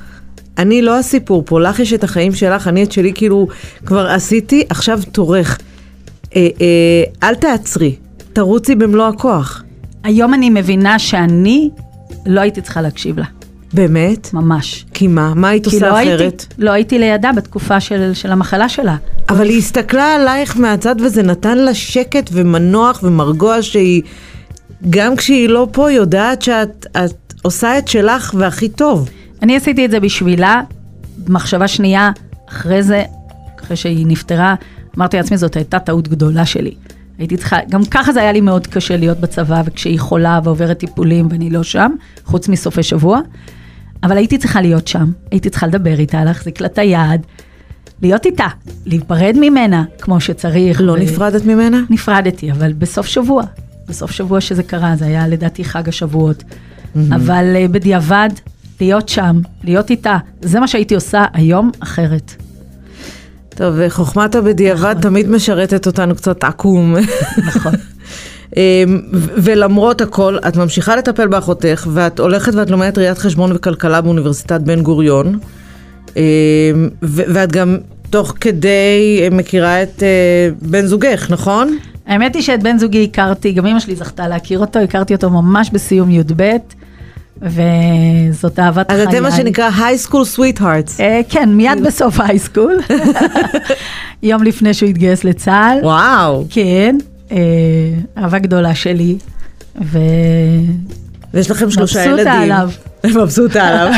[0.60, 3.48] אני לא הסיפור פה, לך יש את החיים שלך, אני את שלי כאילו
[3.86, 5.58] כבר עשיתי, עכשיו תורך.
[6.36, 7.96] אה, אה, אל תעצרי,
[8.32, 9.62] תרוצי במלוא הכוח.
[10.04, 11.70] היום אני מבינה שאני
[12.26, 13.24] לא הייתי צריכה להקשיב לה,
[13.72, 14.34] באמת?
[14.34, 14.86] ממש.
[14.94, 15.34] כי מה?
[15.34, 16.20] מה היית עושה לא אחרת?
[16.20, 18.96] הייתי, לא הייתי לידה בתקופה של, של המחלה שלה.
[19.28, 24.02] אבל היא הסתכלה עלייך מהצד וזה נתן לה שקט ומנוח ומרגוע שהיא,
[24.90, 29.08] גם כשהיא לא פה, יודעת שאת את עושה את שלך והכי טוב.
[29.42, 30.62] אני עשיתי את זה בשבילה,
[31.28, 32.10] מחשבה שנייה,
[32.48, 33.02] אחרי זה,
[33.64, 34.54] אחרי שהיא נפטרה,
[34.98, 36.74] אמרתי לעצמי, זאת הייתה טעות גדולה שלי.
[37.18, 41.28] הייתי צריכה, גם ככה זה היה לי מאוד קשה להיות בצבא, וכשהיא חולה ועוברת טיפולים
[41.30, 41.92] ואני לא שם,
[42.24, 43.20] חוץ מסופי שבוע,
[44.02, 47.20] אבל הייתי צריכה להיות שם, הייתי צריכה לדבר איתה, להחזיק לה את היד,
[48.02, 48.46] להיות איתה,
[48.86, 50.80] להיפרד ממנה כמו שצריך.
[50.80, 51.80] לא ו- נפרדת ממנה?
[51.90, 53.42] נפרדתי, אבל בסוף שבוע,
[53.88, 56.44] בסוף שבוע שזה קרה, זה היה לדעתי חג השבועות.
[57.14, 58.28] אבל אה, בדיעבד,
[58.80, 62.34] להיות שם, להיות איתה, זה מה שהייתי עושה היום אחרת.
[63.48, 65.02] טוב, וחוכמת הבדיעבד נכון.
[65.02, 66.96] תמיד משרתת אותנו קצת עקום.
[67.46, 67.72] נכון.
[68.56, 69.00] אמ,
[69.36, 74.82] ולמרות הכל, את ממשיכה לטפל באחותך, ואת הולכת ואת לומדת ראיית חשבון וכלכלה באוניברסיטת בן
[74.82, 75.38] גוריון,
[76.16, 76.22] אמ,
[77.02, 77.78] ואת גם
[78.10, 81.76] תוך כדי אה, מכירה את אה, בן זוגך, נכון?
[82.06, 85.70] האמת היא שאת בן זוגי הכרתי, גם אמא שלי זכתה להכיר אותו, הכרתי אותו ממש
[85.70, 86.56] בסיום י"ב,
[87.42, 89.08] וזאת אהבת אז חיי.
[89.08, 91.00] אתם מה שנקרא high school sweethearts.
[91.00, 92.80] אה, כן, מיד בסוף הייסקול,
[94.22, 95.78] יום לפני שהוא התגייס לצה"ל.
[95.84, 96.44] וואו.
[96.50, 96.96] כן,
[97.32, 97.36] אה,
[98.18, 99.16] אהבה גדולה שלי,
[99.82, 99.98] ו...
[101.34, 102.18] ויש לכם שלושה ילדים.
[102.24, 102.70] מבסוטה עליו.
[103.04, 103.92] מבסוטה עליו.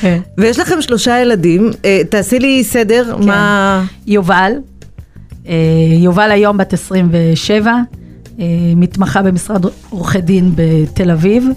[0.00, 0.20] כן.
[0.38, 3.26] ויש לכם שלושה ילדים, אה, תעשי לי סדר, כן.
[3.26, 3.84] מה...
[4.06, 4.52] יובל,
[6.00, 7.78] יובל היום בת 27, אה,
[8.76, 11.48] מתמחה במשרד עורכי דין בתל אביב,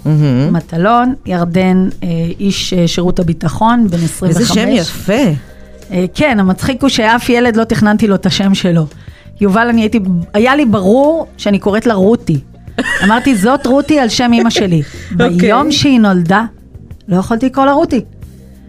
[0.50, 2.08] מטלון, ירדן, אה,
[2.40, 4.36] איש אה, שירות הביטחון, בן 25.
[4.36, 5.12] איזה שם יפה.
[5.92, 8.86] אה, כן, המצחיק הוא שאף ילד לא תכננתי לו את השם שלו.
[9.40, 10.00] יובל, אני הייתי,
[10.34, 12.40] היה לי ברור שאני קוראת לה רותי.
[13.04, 14.82] אמרתי, זאת רותי על שם אימא שלי.
[15.12, 15.30] אוקיי.
[15.30, 16.44] ביום שהיא נולדה,
[17.08, 18.00] לא יכולתי לקרוא לה רותי.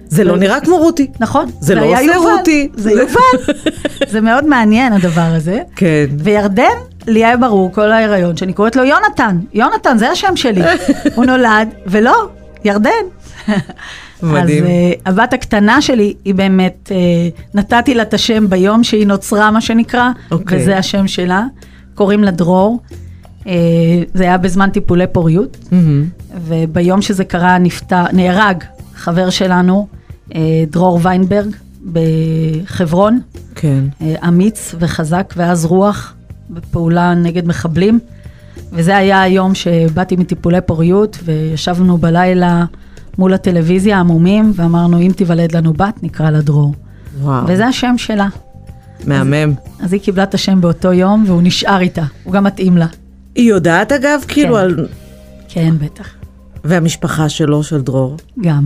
[0.08, 1.08] זה לא נראה כמו רותי.
[1.20, 1.52] נכון?
[1.60, 2.18] זה לא עושה.
[2.18, 2.70] רותי.
[2.76, 3.54] זה יובל.
[4.12, 5.60] זה מאוד מעניין הדבר הזה.
[5.76, 6.06] כן.
[6.20, 9.40] וירדן, לי היה ברור כל ההיריון שאני קוראת לו יונתן.
[9.54, 10.62] יונתן, זה השם שלי.
[11.16, 12.30] הוא נולד, ולא,
[12.64, 12.92] ירדן.
[14.24, 14.64] מדהים.
[14.64, 19.52] אז uh, הבת הקטנה שלי, היא באמת, uh, נתתי לה את השם ביום שהיא נוצרה,
[19.52, 20.62] מה שנקרא, אוקיי.
[20.62, 21.44] וזה השם שלה.
[21.96, 22.80] קוראים לה דרור.
[23.44, 23.48] Uh,
[24.14, 26.06] זה היה בזמן טיפולי פוריות, מהמם.
[26.48, 28.64] וביום שזה קרה נפטר, נהרג
[28.96, 29.88] חבר שלנו,
[30.30, 30.34] uh,
[30.70, 31.56] דרור ויינברג,
[31.92, 33.20] בחברון.
[33.56, 33.84] כן.
[34.02, 36.15] אה, אמיץ וחזק ועז רוח
[36.50, 38.00] בפעולה נגד מחבלים.
[38.72, 42.66] וזה היה היום שבאתי מטיפולי פוריות וישבנו בלילה
[43.18, 46.74] מול הטלוויזיה עמומים ואמרנו אם תיוולד לנו בת נקרא לה דרור.
[47.22, 47.44] וואו.
[47.48, 48.28] וזה השם שלה.
[49.08, 49.54] מהמם.
[49.80, 52.88] אז היא קיבלה את השם באותו יום והוא נשאר איתה, הוא גם מתאים לה.
[53.36, 54.60] היא יודעת אגב, כאילו, כן.
[54.62, 54.88] על...
[55.48, 56.10] כן, בטח.
[56.64, 58.18] והמשפחה שלו, של דרור.
[58.42, 58.66] גם.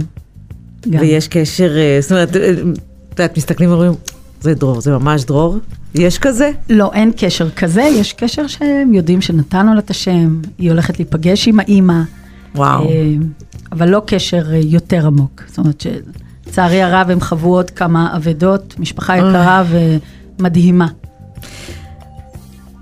[0.89, 0.99] גם.
[1.01, 3.93] ויש קשר, אה, זאת אומרת, אה, את יודעת, מסתכלים ואומרים,
[4.41, 5.57] זה דרור, זה ממש דרור?
[5.95, 6.51] יש כזה?
[6.69, 11.47] לא, אין קשר כזה, יש קשר שהם יודעים שנתנו לה את השם, היא הולכת להיפגש
[11.47, 12.01] עם האימא.
[12.55, 12.89] וואו.
[12.89, 13.13] אה,
[13.71, 15.43] אבל לא קשר אה, יותר עמוק.
[15.47, 15.83] זאת אומרת
[16.45, 19.63] שלצערי הרב הם חוו עוד כמה אבדות, משפחה יקרה
[20.39, 20.87] ומדהימה.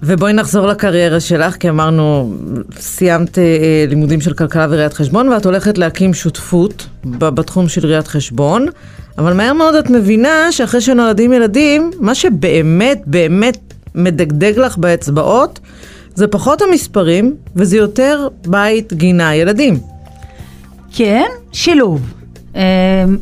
[0.03, 2.33] ובואי נחזור לקריירה שלך, כי אמרנו,
[2.79, 8.65] סיימת אה, לימודים של כלכלה וראיית חשבון, ואת הולכת להקים שותפות בתחום של ראיית חשבון,
[9.17, 15.59] אבל מהר מאוד את מבינה שאחרי שנולדים ילדים, מה שבאמת באמת מדגדג לך באצבעות,
[16.15, 19.79] זה פחות המספרים, וזה יותר בית, גינה, ילדים.
[20.91, 22.13] כן, שילוב.
[22.55, 22.61] אה,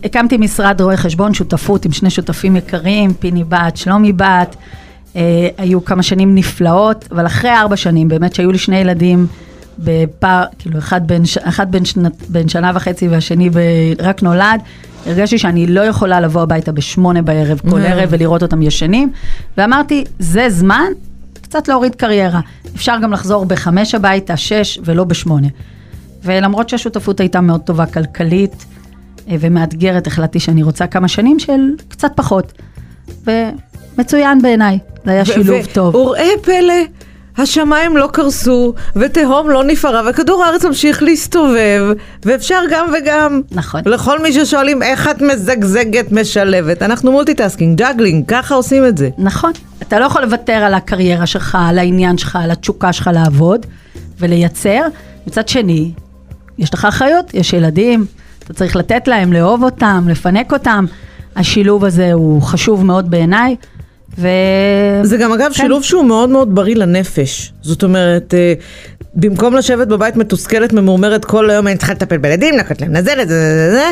[0.04, 4.56] הקמתי משרד רואי חשבון, שותפות עם שני שותפים יקרים, פיני בת, שלומי בת.
[5.16, 9.28] אה, היו כמה שנים נפלאות, אבל אחרי ארבע שנים, באמת שהיו לי שני ילדים
[9.80, 13.60] בפער, כאילו אחד בן, אחד בן, שנת, בן שנה וחצי והשני ב,
[14.00, 14.60] רק נולד,
[15.06, 17.86] הרגשתי שאני לא יכולה לבוא הביתה בשמונה בערב כל Mm.
[17.86, 19.12] ערב ולראות אותם ישנים,
[19.58, 20.86] ואמרתי, זה זמן
[21.42, 22.40] קצת להוריד קריירה.
[22.76, 25.48] אפשר גם לחזור בחמש הביתה, שש ולא בשמונה.
[26.24, 28.66] ולמרות שהשותפות הייתה מאוד טובה כלכלית
[29.30, 32.54] אה, ומאתגרת, החלטתי שאני רוצה כמה שנים של קצת פחות.
[33.26, 35.96] ומצוין בעיניי, זה היה שילוב טוב.
[35.96, 36.74] וראה פלא,
[37.38, 41.84] השמיים לא קרסו, ותהום לא נפערה, וכדור הארץ ממשיך להסתובב,
[42.26, 43.42] ואפשר גם וגם.
[43.52, 43.82] נכון.
[43.86, 49.10] לכל מי ששואלים איך את מזגזגת, משלבת, אנחנו multitasking, juggling, ככה עושים את זה.
[49.18, 49.52] נכון.
[49.82, 53.66] אתה לא יכול לוותר על הקריירה שלך, על העניין שלך, על התשוקה שלך לעבוד
[54.20, 54.82] ולייצר.
[55.28, 55.92] מצד שני,
[56.58, 58.06] יש לך אחריות, יש ילדים,
[58.44, 60.86] אתה צריך לתת להם, לאהוב אותם, לפנק אותם.
[61.36, 63.56] השילוב הזה הוא חשוב מאוד בעיניי.
[64.18, 64.28] ו...
[65.04, 65.54] זה גם אגב כן.
[65.54, 67.54] שילוב שהוא מאוד מאוד בריא לנפש.
[67.62, 68.54] זאת אומרת, אה,
[69.16, 73.56] במקום לשבת בבית מתוסכלת, ממורמרת כל היום, אני צריכה לטפל בילדים, לקחת להם נזלת, זה,
[73.56, 73.92] זה, זה,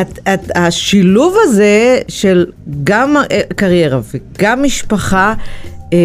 [0.00, 2.46] את, את, השילוב הזה של
[2.84, 5.34] גם אה, קריירה וגם משפחה,
[5.92, 5.98] אה,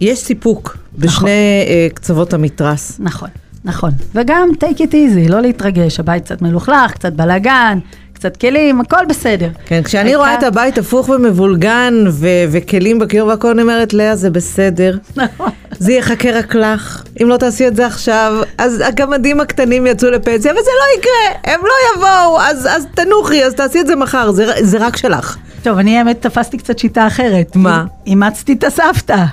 [0.00, 1.30] יש סיפוק בשני
[1.66, 2.96] אה, קצוות המתרס.
[2.98, 3.28] נכון,
[3.64, 3.90] נכון.
[4.14, 7.78] וגם take it easy, לא להתרגש, הבית קצת מלוכלך, קצת בלאגן,
[8.24, 9.48] קצת כלים, הכל בסדר.
[9.66, 14.16] כן, כשאני העיקר- רואה את הבית הפוך ומבולגן ו- וכלים בקיר והכל, אני אומרת, לאה,
[14.16, 14.96] זה בסדר.
[15.16, 15.50] נכון.
[15.78, 17.02] זה יחכה רק לך.
[17.22, 21.60] אם לא תעשי את זה עכשיו, אז הגמדים הקטנים יצאו לפנסיה, וזה לא יקרה, הם
[21.62, 25.36] לא יבואו, אז, אז תנוחי, אז תעשי את זה מחר, זה, זה רק שלך.
[25.62, 27.56] טוב, אני האמת תפסתי קצת שיטה אחרת.
[27.56, 27.84] מה?
[28.06, 29.24] אימצתי את הסבתא.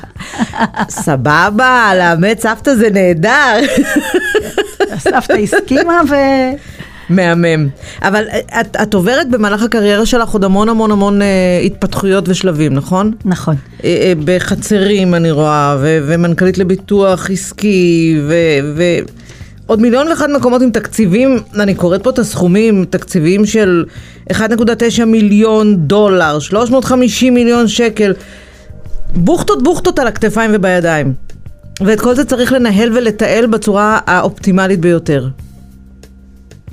[0.89, 3.60] סבבה, לאמץ סבתא זה נהדר.
[4.91, 6.15] הסבתא הסכימה ו...
[7.15, 7.67] מהמם.
[8.02, 11.28] אבל אה, את, את עוברת במהלך הקריירה שלך עוד המון המון המון אה,
[11.65, 13.12] התפתחויות ושלבים, נכון?
[13.26, 13.56] נכון.
[13.84, 18.17] אה, אה, בחצרים אני רואה, ו- ומנכ"לית לביטוח עסקי,
[18.76, 23.86] ועוד מיליון ואחד מקומות עם תקציבים, אני קוראת פה את הסכומים, תקציבים של
[24.32, 28.13] 1.9 מיליון דולר, 350 מיליון שקל,
[29.15, 31.13] בוכטות בוכטות על הכתפיים ובידיים.
[31.86, 35.28] ואת כל זה צריך לנהל ולתעל בצורה האופטימלית ביותר.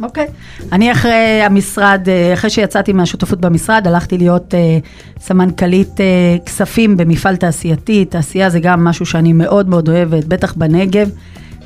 [0.03, 0.27] אוקיי.
[0.73, 4.79] אני אחרי המשרד, אה, אחרי שיצאתי מהשותפות במשרד, הלכתי להיות אה,
[5.21, 6.07] סמנכ"לית אה,
[6.47, 8.05] כספים במפעל תעשייתי.
[8.05, 11.11] תעשייה זה גם משהו שאני מאוד מאוד אוהבת, בטח בנגב.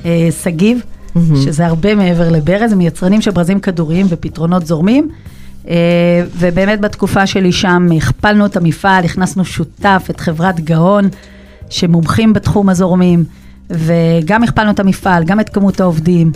[0.05, 0.81] אה, שגיב,
[1.43, 5.09] שזה הרבה מעבר לברז, הם יצרנים של ברזים כדוריים ופתרונות זורמים.
[5.67, 5.75] אה,
[6.37, 11.09] ובאמת בתקופה שלי שם הכפלנו את המפעל, הכנסנו שותף, את חברת גאון,
[11.69, 13.23] שמומחים בתחום הזורמים,
[13.69, 16.31] וגם הכפלנו את המפעל, גם את כמות העובדים.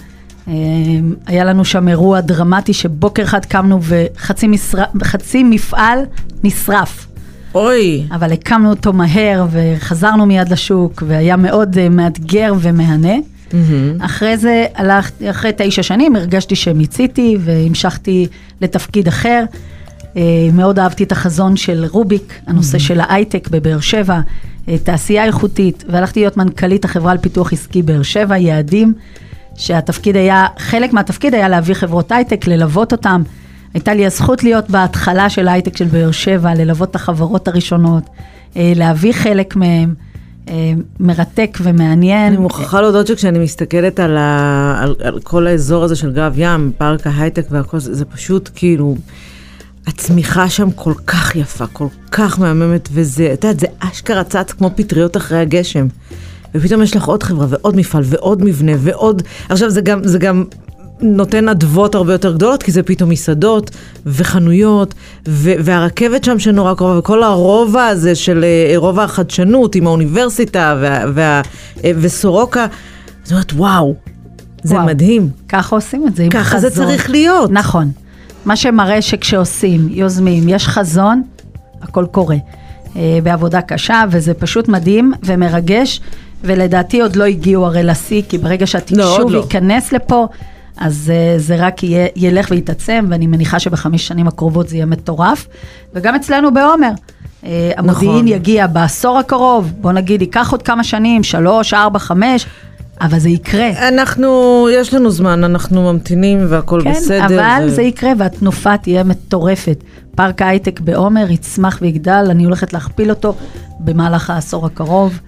[0.47, 0.53] אה,
[1.25, 4.47] היה לנו שם אירוע דרמטי שבוקר אחד קמנו וחצי
[5.03, 5.99] חצי מפעל
[6.43, 7.07] נשרף.
[7.55, 13.15] אוי, אבל הקמנו אותו מהר וחזרנו מיד לשוק והיה מאוד אה, מאתגר ומהנה.
[13.99, 18.27] אחרי זה הלכתי, אחרי תשע שנים הרגשתי שמיציתי והמשכתי
[18.61, 19.43] לתפקיד אחר.
[20.17, 20.21] אה,
[20.53, 24.19] מאוד אהבתי את החזון של רוביק, הנושא של ההייטק בבאר שבע,
[24.69, 28.93] אה, תעשייה איכותית, והלכתי להיות מנכ"לית החברה לפיתוח עסקי באר שבע, יעדים,
[29.57, 33.23] שהתפקיד היה, חלק מהתפקיד היה להביא חברות הייטק, ללוות אותם.
[33.73, 38.03] הייתה לי הזכות להיות בהתחלה של ההייטק של באר שבע, ללוות את החברות הראשונות,
[38.55, 39.93] אה, להביא חלק מהם,
[40.49, 42.33] אה, מרתק ומעניין.
[42.33, 44.75] אני מוכרחה להודות שכשאני מסתכלת על, ה...
[44.81, 48.95] על, על כל האזור הזה של גב ים, פארק ההייטק והכל, זה, זה פשוט כאילו,
[49.87, 54.71] הצמיחה שם כל כך יפה, כל כך מהממת, וזה, את יודעת, זה אשכרה צץ כמו
[54.75, 55.87] פטריות אחרי הגשם.
[56.55, 60.43] ופתאום יש לך עוד חברה ועוד מפעל ועוד מבנה ועוד, עכשיו זה גם, זה גם
[61.01, 63.71] נותן אדוות הרבה יותר גדולות, כי זה פתאום מסעדות
[64.05, 64.93] ופחנויות,
[65.27, 71.03] ו- והרכבת שם שנורא קרובה, וכל הרובע הזה של אה, רובע החדשנות עם האוניברסיטה וה-
[71.13, 71.41] וה-
[71.83, 72.65] אה, וסורוקה,
[73.23, 73.95] זאת אומרת, וואו,
[74.63, 74.85] זה וואו.
[74.85, 75.29] מדהים.
[75.49, 76.43] ככה עושים את זה עם חזון.
[76.43, 77.51] ככה זה צריך להיות.
[77.51, 77.91] נכון.
[78.45, 81.21] מה שמראה שכשעושים, יוזמים, יש חזון,
[81.81, 82.35] הכל קורה.
[82.95, 86.01] אה, בעבודה קשה, וזה פשוט מדהים ומרגש,
[86.43, 89.37] ולדעתי עוד לא הגיעו הרי לשיא, כי ברגע לא, שהתקשוב לא.
[89.37, 90.27] ייכנס לפה,
[90.77, 95.47] אז אה, זה רק יהיה, ילך ויתעצם, ואני מניחה שבחמש שנים הקרובות זה יהיה מטורף.
[95.93, 96.91] וגם אצלנו בעומר.
[97.45, 98.27] אה, המודיעין נכון.
[98.27, 102.45] יגיע בעשור הקרוב, בוא נגיד, ייקח עוד כמה שנים, שלוש, ארבע, חמש,
[103.01, 103.87] אבל זה יקרה.
[103.87, 107.25] אנחנו, יש לנו זמן, אנחנו ממתינים והכל כן, בסדר.
[107.25, 109.83] אבל ו- זה יקרה והתנופה תהיה מטורפת.
[110.15, 113.35] פארק ההייטק בעומר יצמח ויגדל, אני הולכת להכפיל אותו
[113.79, 115.19] במהלך העשור הקרוב,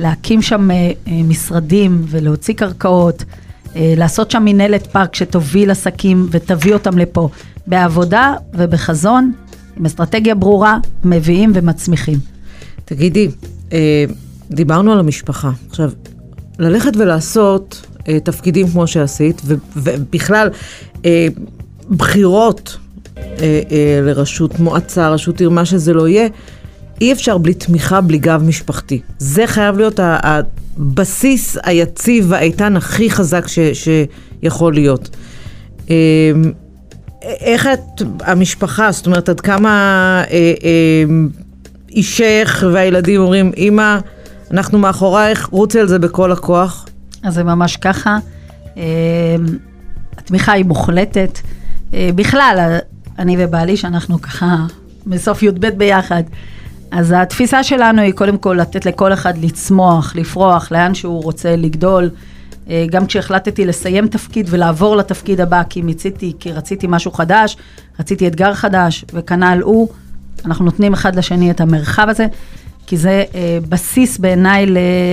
[0.00, 3.24] להקים שם אה, אה, משרדים ולהוציא קרקעות,
[3.76, 7.28] אה, לעשות שם מנהלת פארק שתוביל עסקים ותביא אותם לפה
[7.66, 9.32] בעבודה ובחזון,
[9.76, 12.18] עם אסטרטגיה ברורה, מביאים ומצמיחים.
[12.84, 13.28] תגידי,
[14.50, 15.50] דיברנו על המשפחה.
[15.68, 15.90] עכשיו,
[16.58, 17.86] ללכת ולעשות
[18.24, 19.42] תפקידים כמו שעשית,
[19.76, 20.48] ובכלל,
[21.90, 22.76] בחירות
[24.02, 26.28] לראשות מועצה, ראשות עיר, מה שזה לא יהיה,
[27.00, 29.00] אי אפשר בלי תמיכה, בלי גב משפחתי.
[29.18, 33.58] זה חייב להיות הבסיס היציב והאיתן הכי חזק ש-
[34.42, 35.16] שיכול להיות.
[35.90, 35.96] אה,
[37.22, 39.68] איך את, המשפחה, זאת אומרת, עד כמה
[40.30, 40.34] אה,
[40.64, 41.04] אה,
[41.90, 43.98] אישך והילדים אומרים, אמא,
[44.50, 46.86] אנחנו מאחורייך, רוצי על זה בכל הכוח.
[47.22, 48.18] אז זה ממש ככה.
[48.76, 48.82] אה,
[50.16, 51.38] התמיכה היא מוחלטת.
[51.94, 52.78] אה, בכלל,
[53.18, 54.56] אני ובעלי, שאנחנו ככה
[55.06, 56.22] בסוף י"ב ביחד,
[56.90, 62.10] אז התפיסה שלנו היא קודם כל לתת לכל אחד לצמוח, לפרוח, לאן שהוא רוצה לגדול.
[62.70, 67.56] אה, גם כשהחלטתי לסיים תפקיד ולעבור לתפקיד הבא, כי מיציתי, כי רציתי משהו חדש,
[68.00, 69.88] רציתי אתגר חדש, וכנ"ל הוא,
[70.44, 72.26] אנחנו נותנים אחד לשני את המרחב הזה,
[72.86, 74.66] כי זה אה, בסיס בעיניי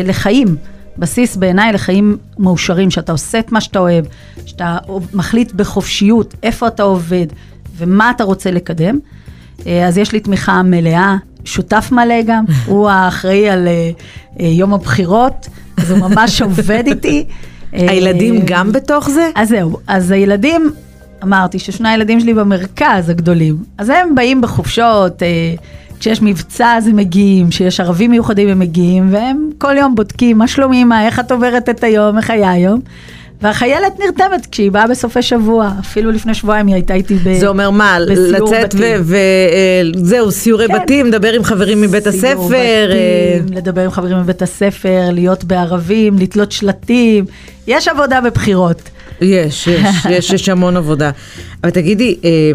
[0.03, 0.55] לחיים.
[0.97, 4.05] בסיס בעיניי לחיים מאושרים, שאתה עושה את מה שאתה אוהב,
[4.45, 4.77] שאתה
[5.13, 7.27] מחליט בחופשיות איפה אתה עובד
[7.77, 8.99] ומה אתה רוצה לקדם.
[9.67, 11.15] אה, אז יש לי תמיכה מלאה,
[11.47, 13.89] שותף מלא גם, הוא האחראי על אה,
[14.39, 17.25] אה, יום הבחירות, אז הוא ממש עובד איתי.
[17.73, 19.29] אה, הילדים גם בתוך זה?
[19.35, 20.71] אז זהו, אז הילדים,
[21.23, 25.27] אמרתי ששני הילדים שלי במרכז הגדולים, אז הם באים בחופשות, אה,
[25.99, 30.47] כשיש מבצע אז הם מגיעים, כשיש ערבים מיוחדים הם מגיעים, והם כל יום בודקים מה
[30.47, 32.79] שלום אמא, איך את עוברת את היום, איך היה היום.
[33.41, 37.39] והחיילת נרתמת כשהיא באה בסופי שבוע, אפילו לפני שבועיים היא הייתה איתי ב...
[37.39, 39.03] זה אומר מה, בסיור לצאת בתים.
[39.95, 40.79] וזהו, סיורי כן.
[40.83, 42.91] בתים, לדבר עם חברים מבית סיור הספר.
[42.91, 47.25] אה, בתים, לדבר עם חברים מבית הספר, להיות בערבים, לתלות שלטים,
[47.67, 48.81] יש עבודה בבחירות.
[49.21, 51.11] יש, יש, יש, יש המון עבודה.
[51.63, 52.51] אבל תגידי, אה,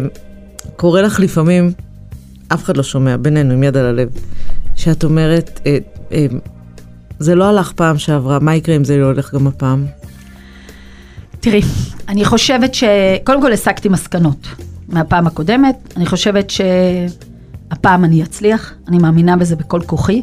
[0.75, 1.71] קורה לך לפעמים,
[2.47, 4.09] אף אחד לא שומע, בינינו, עם יד על הלב,
[4.75, 5.77] שאת אומרת, אה,
[6.11, 6.25] אה,
[7.19, 9.85] זה לא הלך פעם שעברה, מה יקרה אם זה לא הולך גם הפעם?
[11.43, 11.61] תראי,
[12.07, 12.83] אני חושבת ש...
[13.23, 14.47] קודם כל הסקתי מסקנות
[14.87, 15.93] מהפעם הקודמת.
[15.97, 20.21] אני חושבת שהפעם אני אצליח, אני מאמינה בזה בכל כוחי.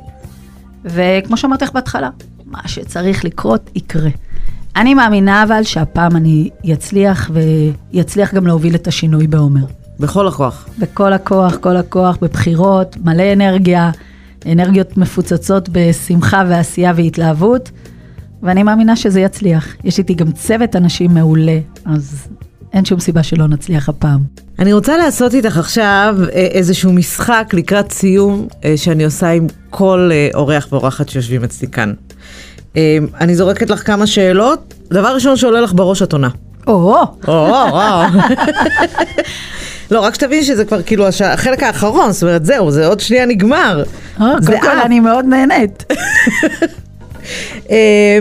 [0.85, 2.11] וכמו שאמרתי לך בהתחלה,
[2.47, 4.11] מה שצריך לקרות, יקרה.
[4.77, 7.31] אני מאמינה אבל שהפעם אני אצליח,
[7.93, 9.65] ויצליח גם להוביל את השינוי בעומר.
[9.99, 10.69] בכל הכוח.
[10.79, 13.91] בכל הכוח, כל הכוח, בבחירות, מלא אנרגיה,
[14.47, 17.71] אנרגיות מפוצצות בשמחה ועשייה והתלהבות,
[18.43, 19.67] ואני מאמינה שזה יצליח.
[19.85, 22.29] יש איתי גם צוות אנשים מעולה, אז
[22.73, 24.21] אין שום סיבה שלא נצליח הפעם.
[24.59, 30.11] אני רוצה לעשות איתך עכשיו אה, איזשהו משחק לקראת סיום אה, שאני עושה עם כל
[30.13, 31.93] אה, אורח ואורחת שיושבים אצלי כאן.
[33.21, 36.29] אני זורקת לך כמה שאלות, דבר ראשון שעולה לך בראש את עונה.
[36.67, 36.95] או,
[37.29, 38.03] או, או.
[39.91, 43.27] לא, רק שתבין שזה כבר כאילו הש- החלק האחרון, זאת אומרת, זהו, זה עוד שנייה
[43.27, 43.83] נגמר.
[44.19, 44.79] קודם כל.
[44.85, 45.85] אני מאוד נהנית.
[47.71, 48.19] אה,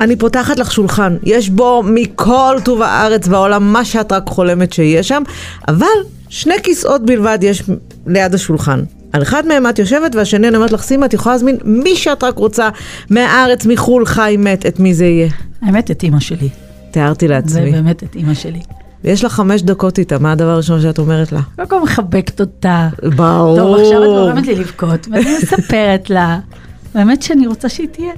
[0.00, 5.02] אני פותחת לך שולחן, יש בו מכל טוב הארץ והעולם מה שאת רק חולמת שיהיה
[5.02, 5.22] שם,
[5.68, 5.86] אבל
[6.28, 7.62] שני כיסאות בלבד יש
[8.06, 8.80] ליד השולחן.
[9.12, 12.24] על אחד מהם את יושבת והשני אני אומרת לך, סימה, את יכולה להזמין מי שאת
[12.24, 12.68] רק רוצה,
[13.10, 15.28] מהארץ, מחו"ל, חי, מת, את מי זה יהיה.
[15.62, 16.48] האמת, את אימא שלי.
[16.90, 17.72] תיארתי זה לעצמי.
[17.72, 18.60] באמת את אימא שלי.
[19.04, 21.40] ויש לך חמש דקות איתה, מה הדבר הראשון שאת אומרת לה?
[21.56, 22.88] קודם כל מחבקת אותה.
[23.16, 23.56] ברור.
[23.56, 26.38] טוב, עכשיו את גורמת לי לבכות, ואני מספרת לה.
[26.94, 28.12] באמת שאני רוצה שהיא תהיה.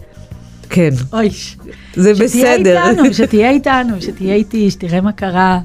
[0.71, 1.31] כן, אוי,
[1.95, 2.89] זה שתהיה בסדר.
[2.91, 5.61] איתנו, שתהיה איתנו, שתהיה איתי, שתראה מה קרה,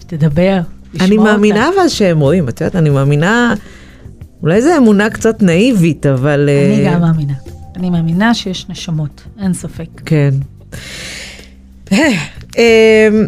[0.00, 0.60] שתדבר,
[1.00, 1.30] אני אותה.
[1.30, 3.54] מאמינה אבל שהם רואים, את יודעת, אני מאמינה,
[4.42, 6.50] אולי זו אמונה קצת נאיבית, אבל...
[6.66, 7.34] אני אה, גם מאמינה.
[7.76, 9.88] אני מאמינה שיש נשמות, אין ספק.
[10.06, 10.30] כן.
[11.90, 13.26] אמ,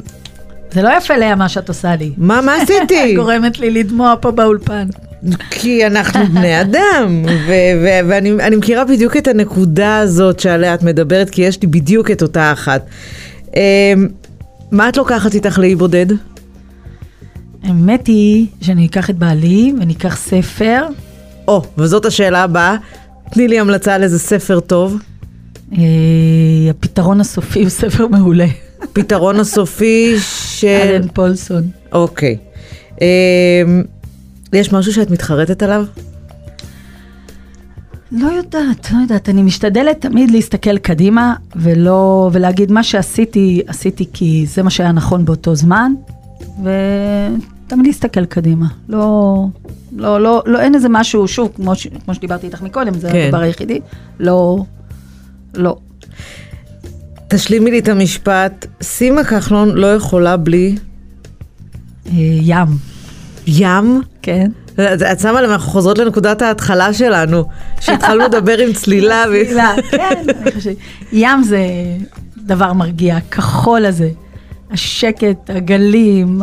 [0.73, 2.13] זה לא יפה לאה מה שאת עושה לי.
[2.17, 3.15] מה, מה עשיתי?
[3.17, 4.89] גורמת לי לדמוע פה באולפן.
[5.51, 7.25] כי אנחנו בני אדם,
[8.09, 12.23] ואני אני מכירה בדיוק את הנקודה הזאת שעליה את מדברת, כי יש לי בדיוק את
[12.23, 12.87] אותה אחת.
[13.57, 13.61] אמ,
[14.71, 16.07] מה את לוקחת איתך לאי בודד?
[17.63, 20.83] האמת היא שאני אקח את בעלי וניקח ספר.
[21.49, 22.77] או, וזאת השאלה הבאה.
[23.31, 24.99] תני לי המלצה על איזה ספר טוב.
[25.73, 25.79] אה,
[26.71, 28.47] הפתרון הסופי הוא ספר מעולה.
[28.93, 30.15] פתרון הסופי
[30.59, 30.67] של...
[30.67, 31.63] אלן פולסון.
[31.93, 32.37] אוקיי.
[33.01, 33.07] אמ,
[34.53, 35.87] יש משהו שאת מתחרטת עליו?
[38.13, 44.45] לא יודעת, לא יודעת, אני משתדלת תמיד להסתכל קדימה ולא, ולהגיד מה שעשיתי, עשיתי כי
[44.49, 45.93] זה מה שהיה נכון באותו זמן,
[46.41, 48.67] ותמיד להסתכל קדימה.
[48.89, 49.47] לא,
[49.97, 53.25] לא, לא, לא, אין איזה משהו, שוב, כמו, ש, כמו שדיברתי איתך מקודם, זה כן.
[53.27, 53.81] הדבר היחידי,
[54.21, 54.65] לא,
[55.55, 55.77] לא.
[57.29, 60.77] תשלימי לי את המשפט, סימה כחלון לא יכולה בלי
[62.07, 62.67] אה, ים,
[63.47, 64.03] ים.
[64.23, 64.51] כן?
[65.13, 67.45] את שמה לב, אנחנו חוזרות לנקודת ההתחלה שלנו,
[67.81, 69.25] שהתחלנו לדבר עם צלילה.
[69.27, 70.77] צלילה, כן, אני חושבת.
[71.13, 71.59] ים זה
[72.37, 74.09] דבר מרגיע, הכחול הזה,
[74.71, 76.43] השקט, הגלים,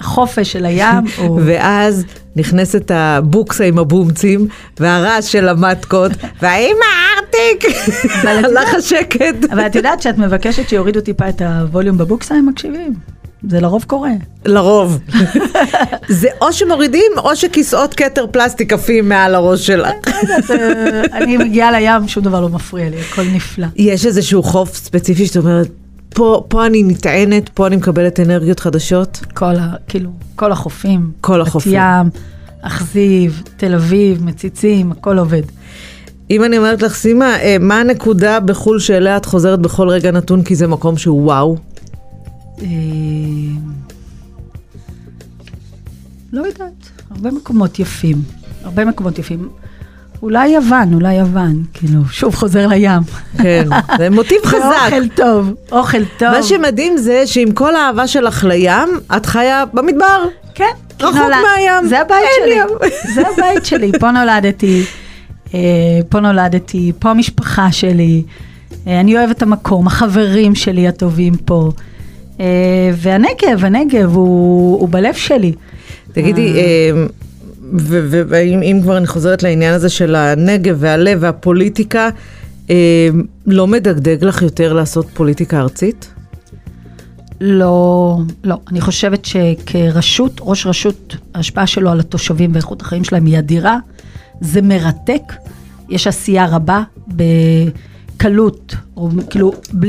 [0.00, 1.04] החופש של הים.
[1.46, 2.04] ואז
[2.36, 4.48] נכנסת הבוקסה עם הבומצים,
[4.80, 7.76] והרעש של המטקות, והאם הארטיק,
[8.22, 9.50] הלך השקט.
[9.52, 12.94] אבל את יודעת שאת מבקשת שיורידו טיפה את הווליום בבוקסה, הם מקשיבים.
[13.48, 14.10] זה לרוב קורה.
[14.46, 14.98] לרוב.
[16.20, 19.88] זה או שמורידים, או שכיסאות כתר פלסטיק עפים מעל הראש שלך.
[20.06, 23.66] לא יודעת, אה, אני מגיעה לים, שום דבר לא מפריע לי, הכל נפלא.
[23.76, 25.68] יש איזשהו חוף ספציפי שאת אומרת,
[26.08, 29.20] פה, פה אני נטענת, פה אני מקבלת אנרגיות חדשות.
[29.34, 29.74] כל ה...
[29.88, 31.10] כאילו, כל החופים.
[31.20, 31.72] כל החופים.
[31.72, 32.20] בת ים,
[32.62, 35.42] אכזיב, תל אביב, מציצים, הכל עובד.
[36.30, 40.42] אם אני אומרת לך, סימה, אה, מה הנקודה בחו"ל שאליה את חוזרת בכל רגע נתון
[40.42, 41.56] כי זה מקום שהוא וואו?
[42.62, 42.66] אה,
[46.32, 46.72] לא יודעת,
[47.10, 48.16] הרבה מקומות יפים,
[48.64, 49.48] הרבה מקומות יפים.
[50.22, 53.00] אולי יוון, אולי יוון, כאילו, שוב חוזר לים.
[53.38, 54.64] כן, זה מוטיב חזק.
[54.86, 56.28] אוכל טוב, אוכל טוב.
[56.28, 60.24] מה שמדהים זה שעם כל האהבה שלך לים, את חיה במדבר.
[60.54, 60.64] כן,
[61.00, 61.88] רחוק נולד- מהים.
[61.88, 62.68] זה הבית שלי, ים.
[63.14, 64.82] זה הבית שלי, פה נולדתי,
[65.54, 65.60] אה,
[66.08, 68.22] פה נולדתי, פה המשפחה שלי,
[68.86, 71.70] אה, אני אוהבת את המקום, החברים שלי הטובים פה,
[72.94, 75.52] והנגב, הנגב הוא, הוא בלב שלי.
[76.12, 77.06] תגידי, אה,
[77.72, 82.08] ו- ואם אם כבר אני חוזרת לעניין הזה של הנגב והלב והפוליטיקה,
[82.70, 83.08] אה,
[83.46, 86.10] לא מדגדג לך יותר לעשות פוליטיקה ארצית?
[87.40, 88.56] לא, לא.
[88.70, 93.78] אני חושבת שכרשות, ראש רשות, ההשפעה שלו על התושבים ואיכות החיים שלהם היא אדירה.
[94.40, 95.22] זה מרתק,
[95.90, 99.86] יש עשייה רבה, בקלות, או כאילו, ב-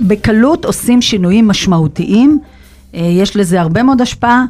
[0.00, 2.38] בקלות עושים שינויים משמעותיים.
[2.94, 4.44] אה, יש לזה הרבה מאוד השפעה,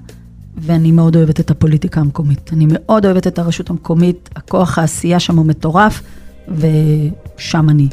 [0.56, 2.50] ואני מאוד אוהבת את הפוליטיקה המקומית.
[2.52, 6.02] אני מאוד אוהבת את הרשות המקומית, הכוח העשייה שם הוא מטורף,
[6.48, 7.88] ושם אני.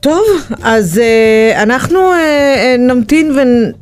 [0.00, 0.24] טוב,
[0.62, 3.32] אז uh, אנחנו uh, נמתין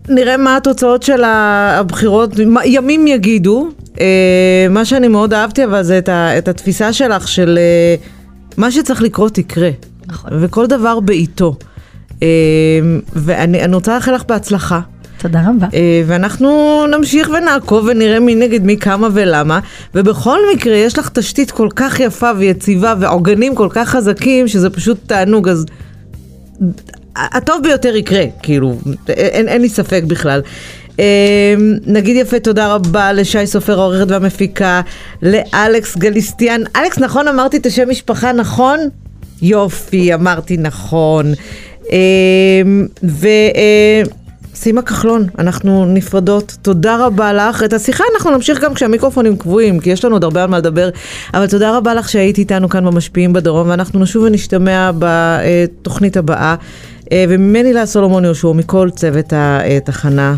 [0.09, 2.31] ונראה מה התוצאות של הבחירות,
[2.65, 3.69] ימים יגידו.
[3.95, 3.99] Uh,
[4.71, 7.59] מה שאני מאוד אהבתי אבל זה את, ה, את התפיסה שלך של
[7.99, 9.71] uh, מה שצריך לקרות יקרה.
[10.15, 10.31] נכון.
[10.41, 11.57] וכל דבר בעיתו.
[12.11, 12.23] Uh,
[13.13, 14.81] ואני אני רוצה לאחל לך בהצלחה.
[15.19, 15.67] תודה רבה.
[15.75, 19.61] אה, ואנחנו נמשיך ונעקוב ונראה מי נגד מי כמה ולמה.
[19.95, 24.99] ובכל מקרה, יש לך תשתית כל כך יפה ויציבה ועוגנים כל כך חזקים, שזה פשוט
[25.07, 25.67] תענוג, אז
[27.17, 30.41] הטוב ביותר יקרה, כאילו, אין, אין לי ספק בכלל.
[31.01, 31.55] אה,
[31.87, 34.81] נגיד יפה תודה רבה לשי סופר העורכת והמפיקה,
[35.23, 36.61] לאלכס גליסטיאן.
[36.77, 38.79] אלכס, נכון אמרתי את השם משפחה נכון?
[39.43, 41.35] יופי, אמרתי נכון.
[41.93, 42.63] אה,
[43.05, 43.27] ו...
[43.27, 44.03] אה,
[44.55, 46.57] סימה כחלון, אנחנו נפרדות.
[46.63, 47.63] תודה רבה לך.
[47.63, 50.89] את השיחה אנחנו נמשיך גם כשהמיקרופונים קבועים, כי יש לנו עוד הרבה על מה לדבר.
[51.35, 56.55] אבל תודה רבה לך שהיית איתנו כאן במשפיעים בדרום, ואנחנו נשוב ונשתמע בתוכנית הבאה.
[57.13, 60.35] אה, וממני לה סולומון יהושע, מכל צוות התחנה,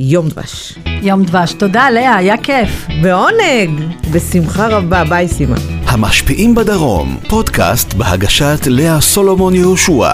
[0.00, 0.78] יום דבש.
[1.02, 1.52] יום דבש.
[1.52, 2.86] תודה, לאה, היה כיף.
[3.02, 3.80] בעונג!
[4.12, 5.04] בשמחה רבה.
[5.04, 5.56] ביי, סימה.
[5.86, 10.10] המשפיעים בדרום, פודקאסט בהגשת לאה סולומון יהושע.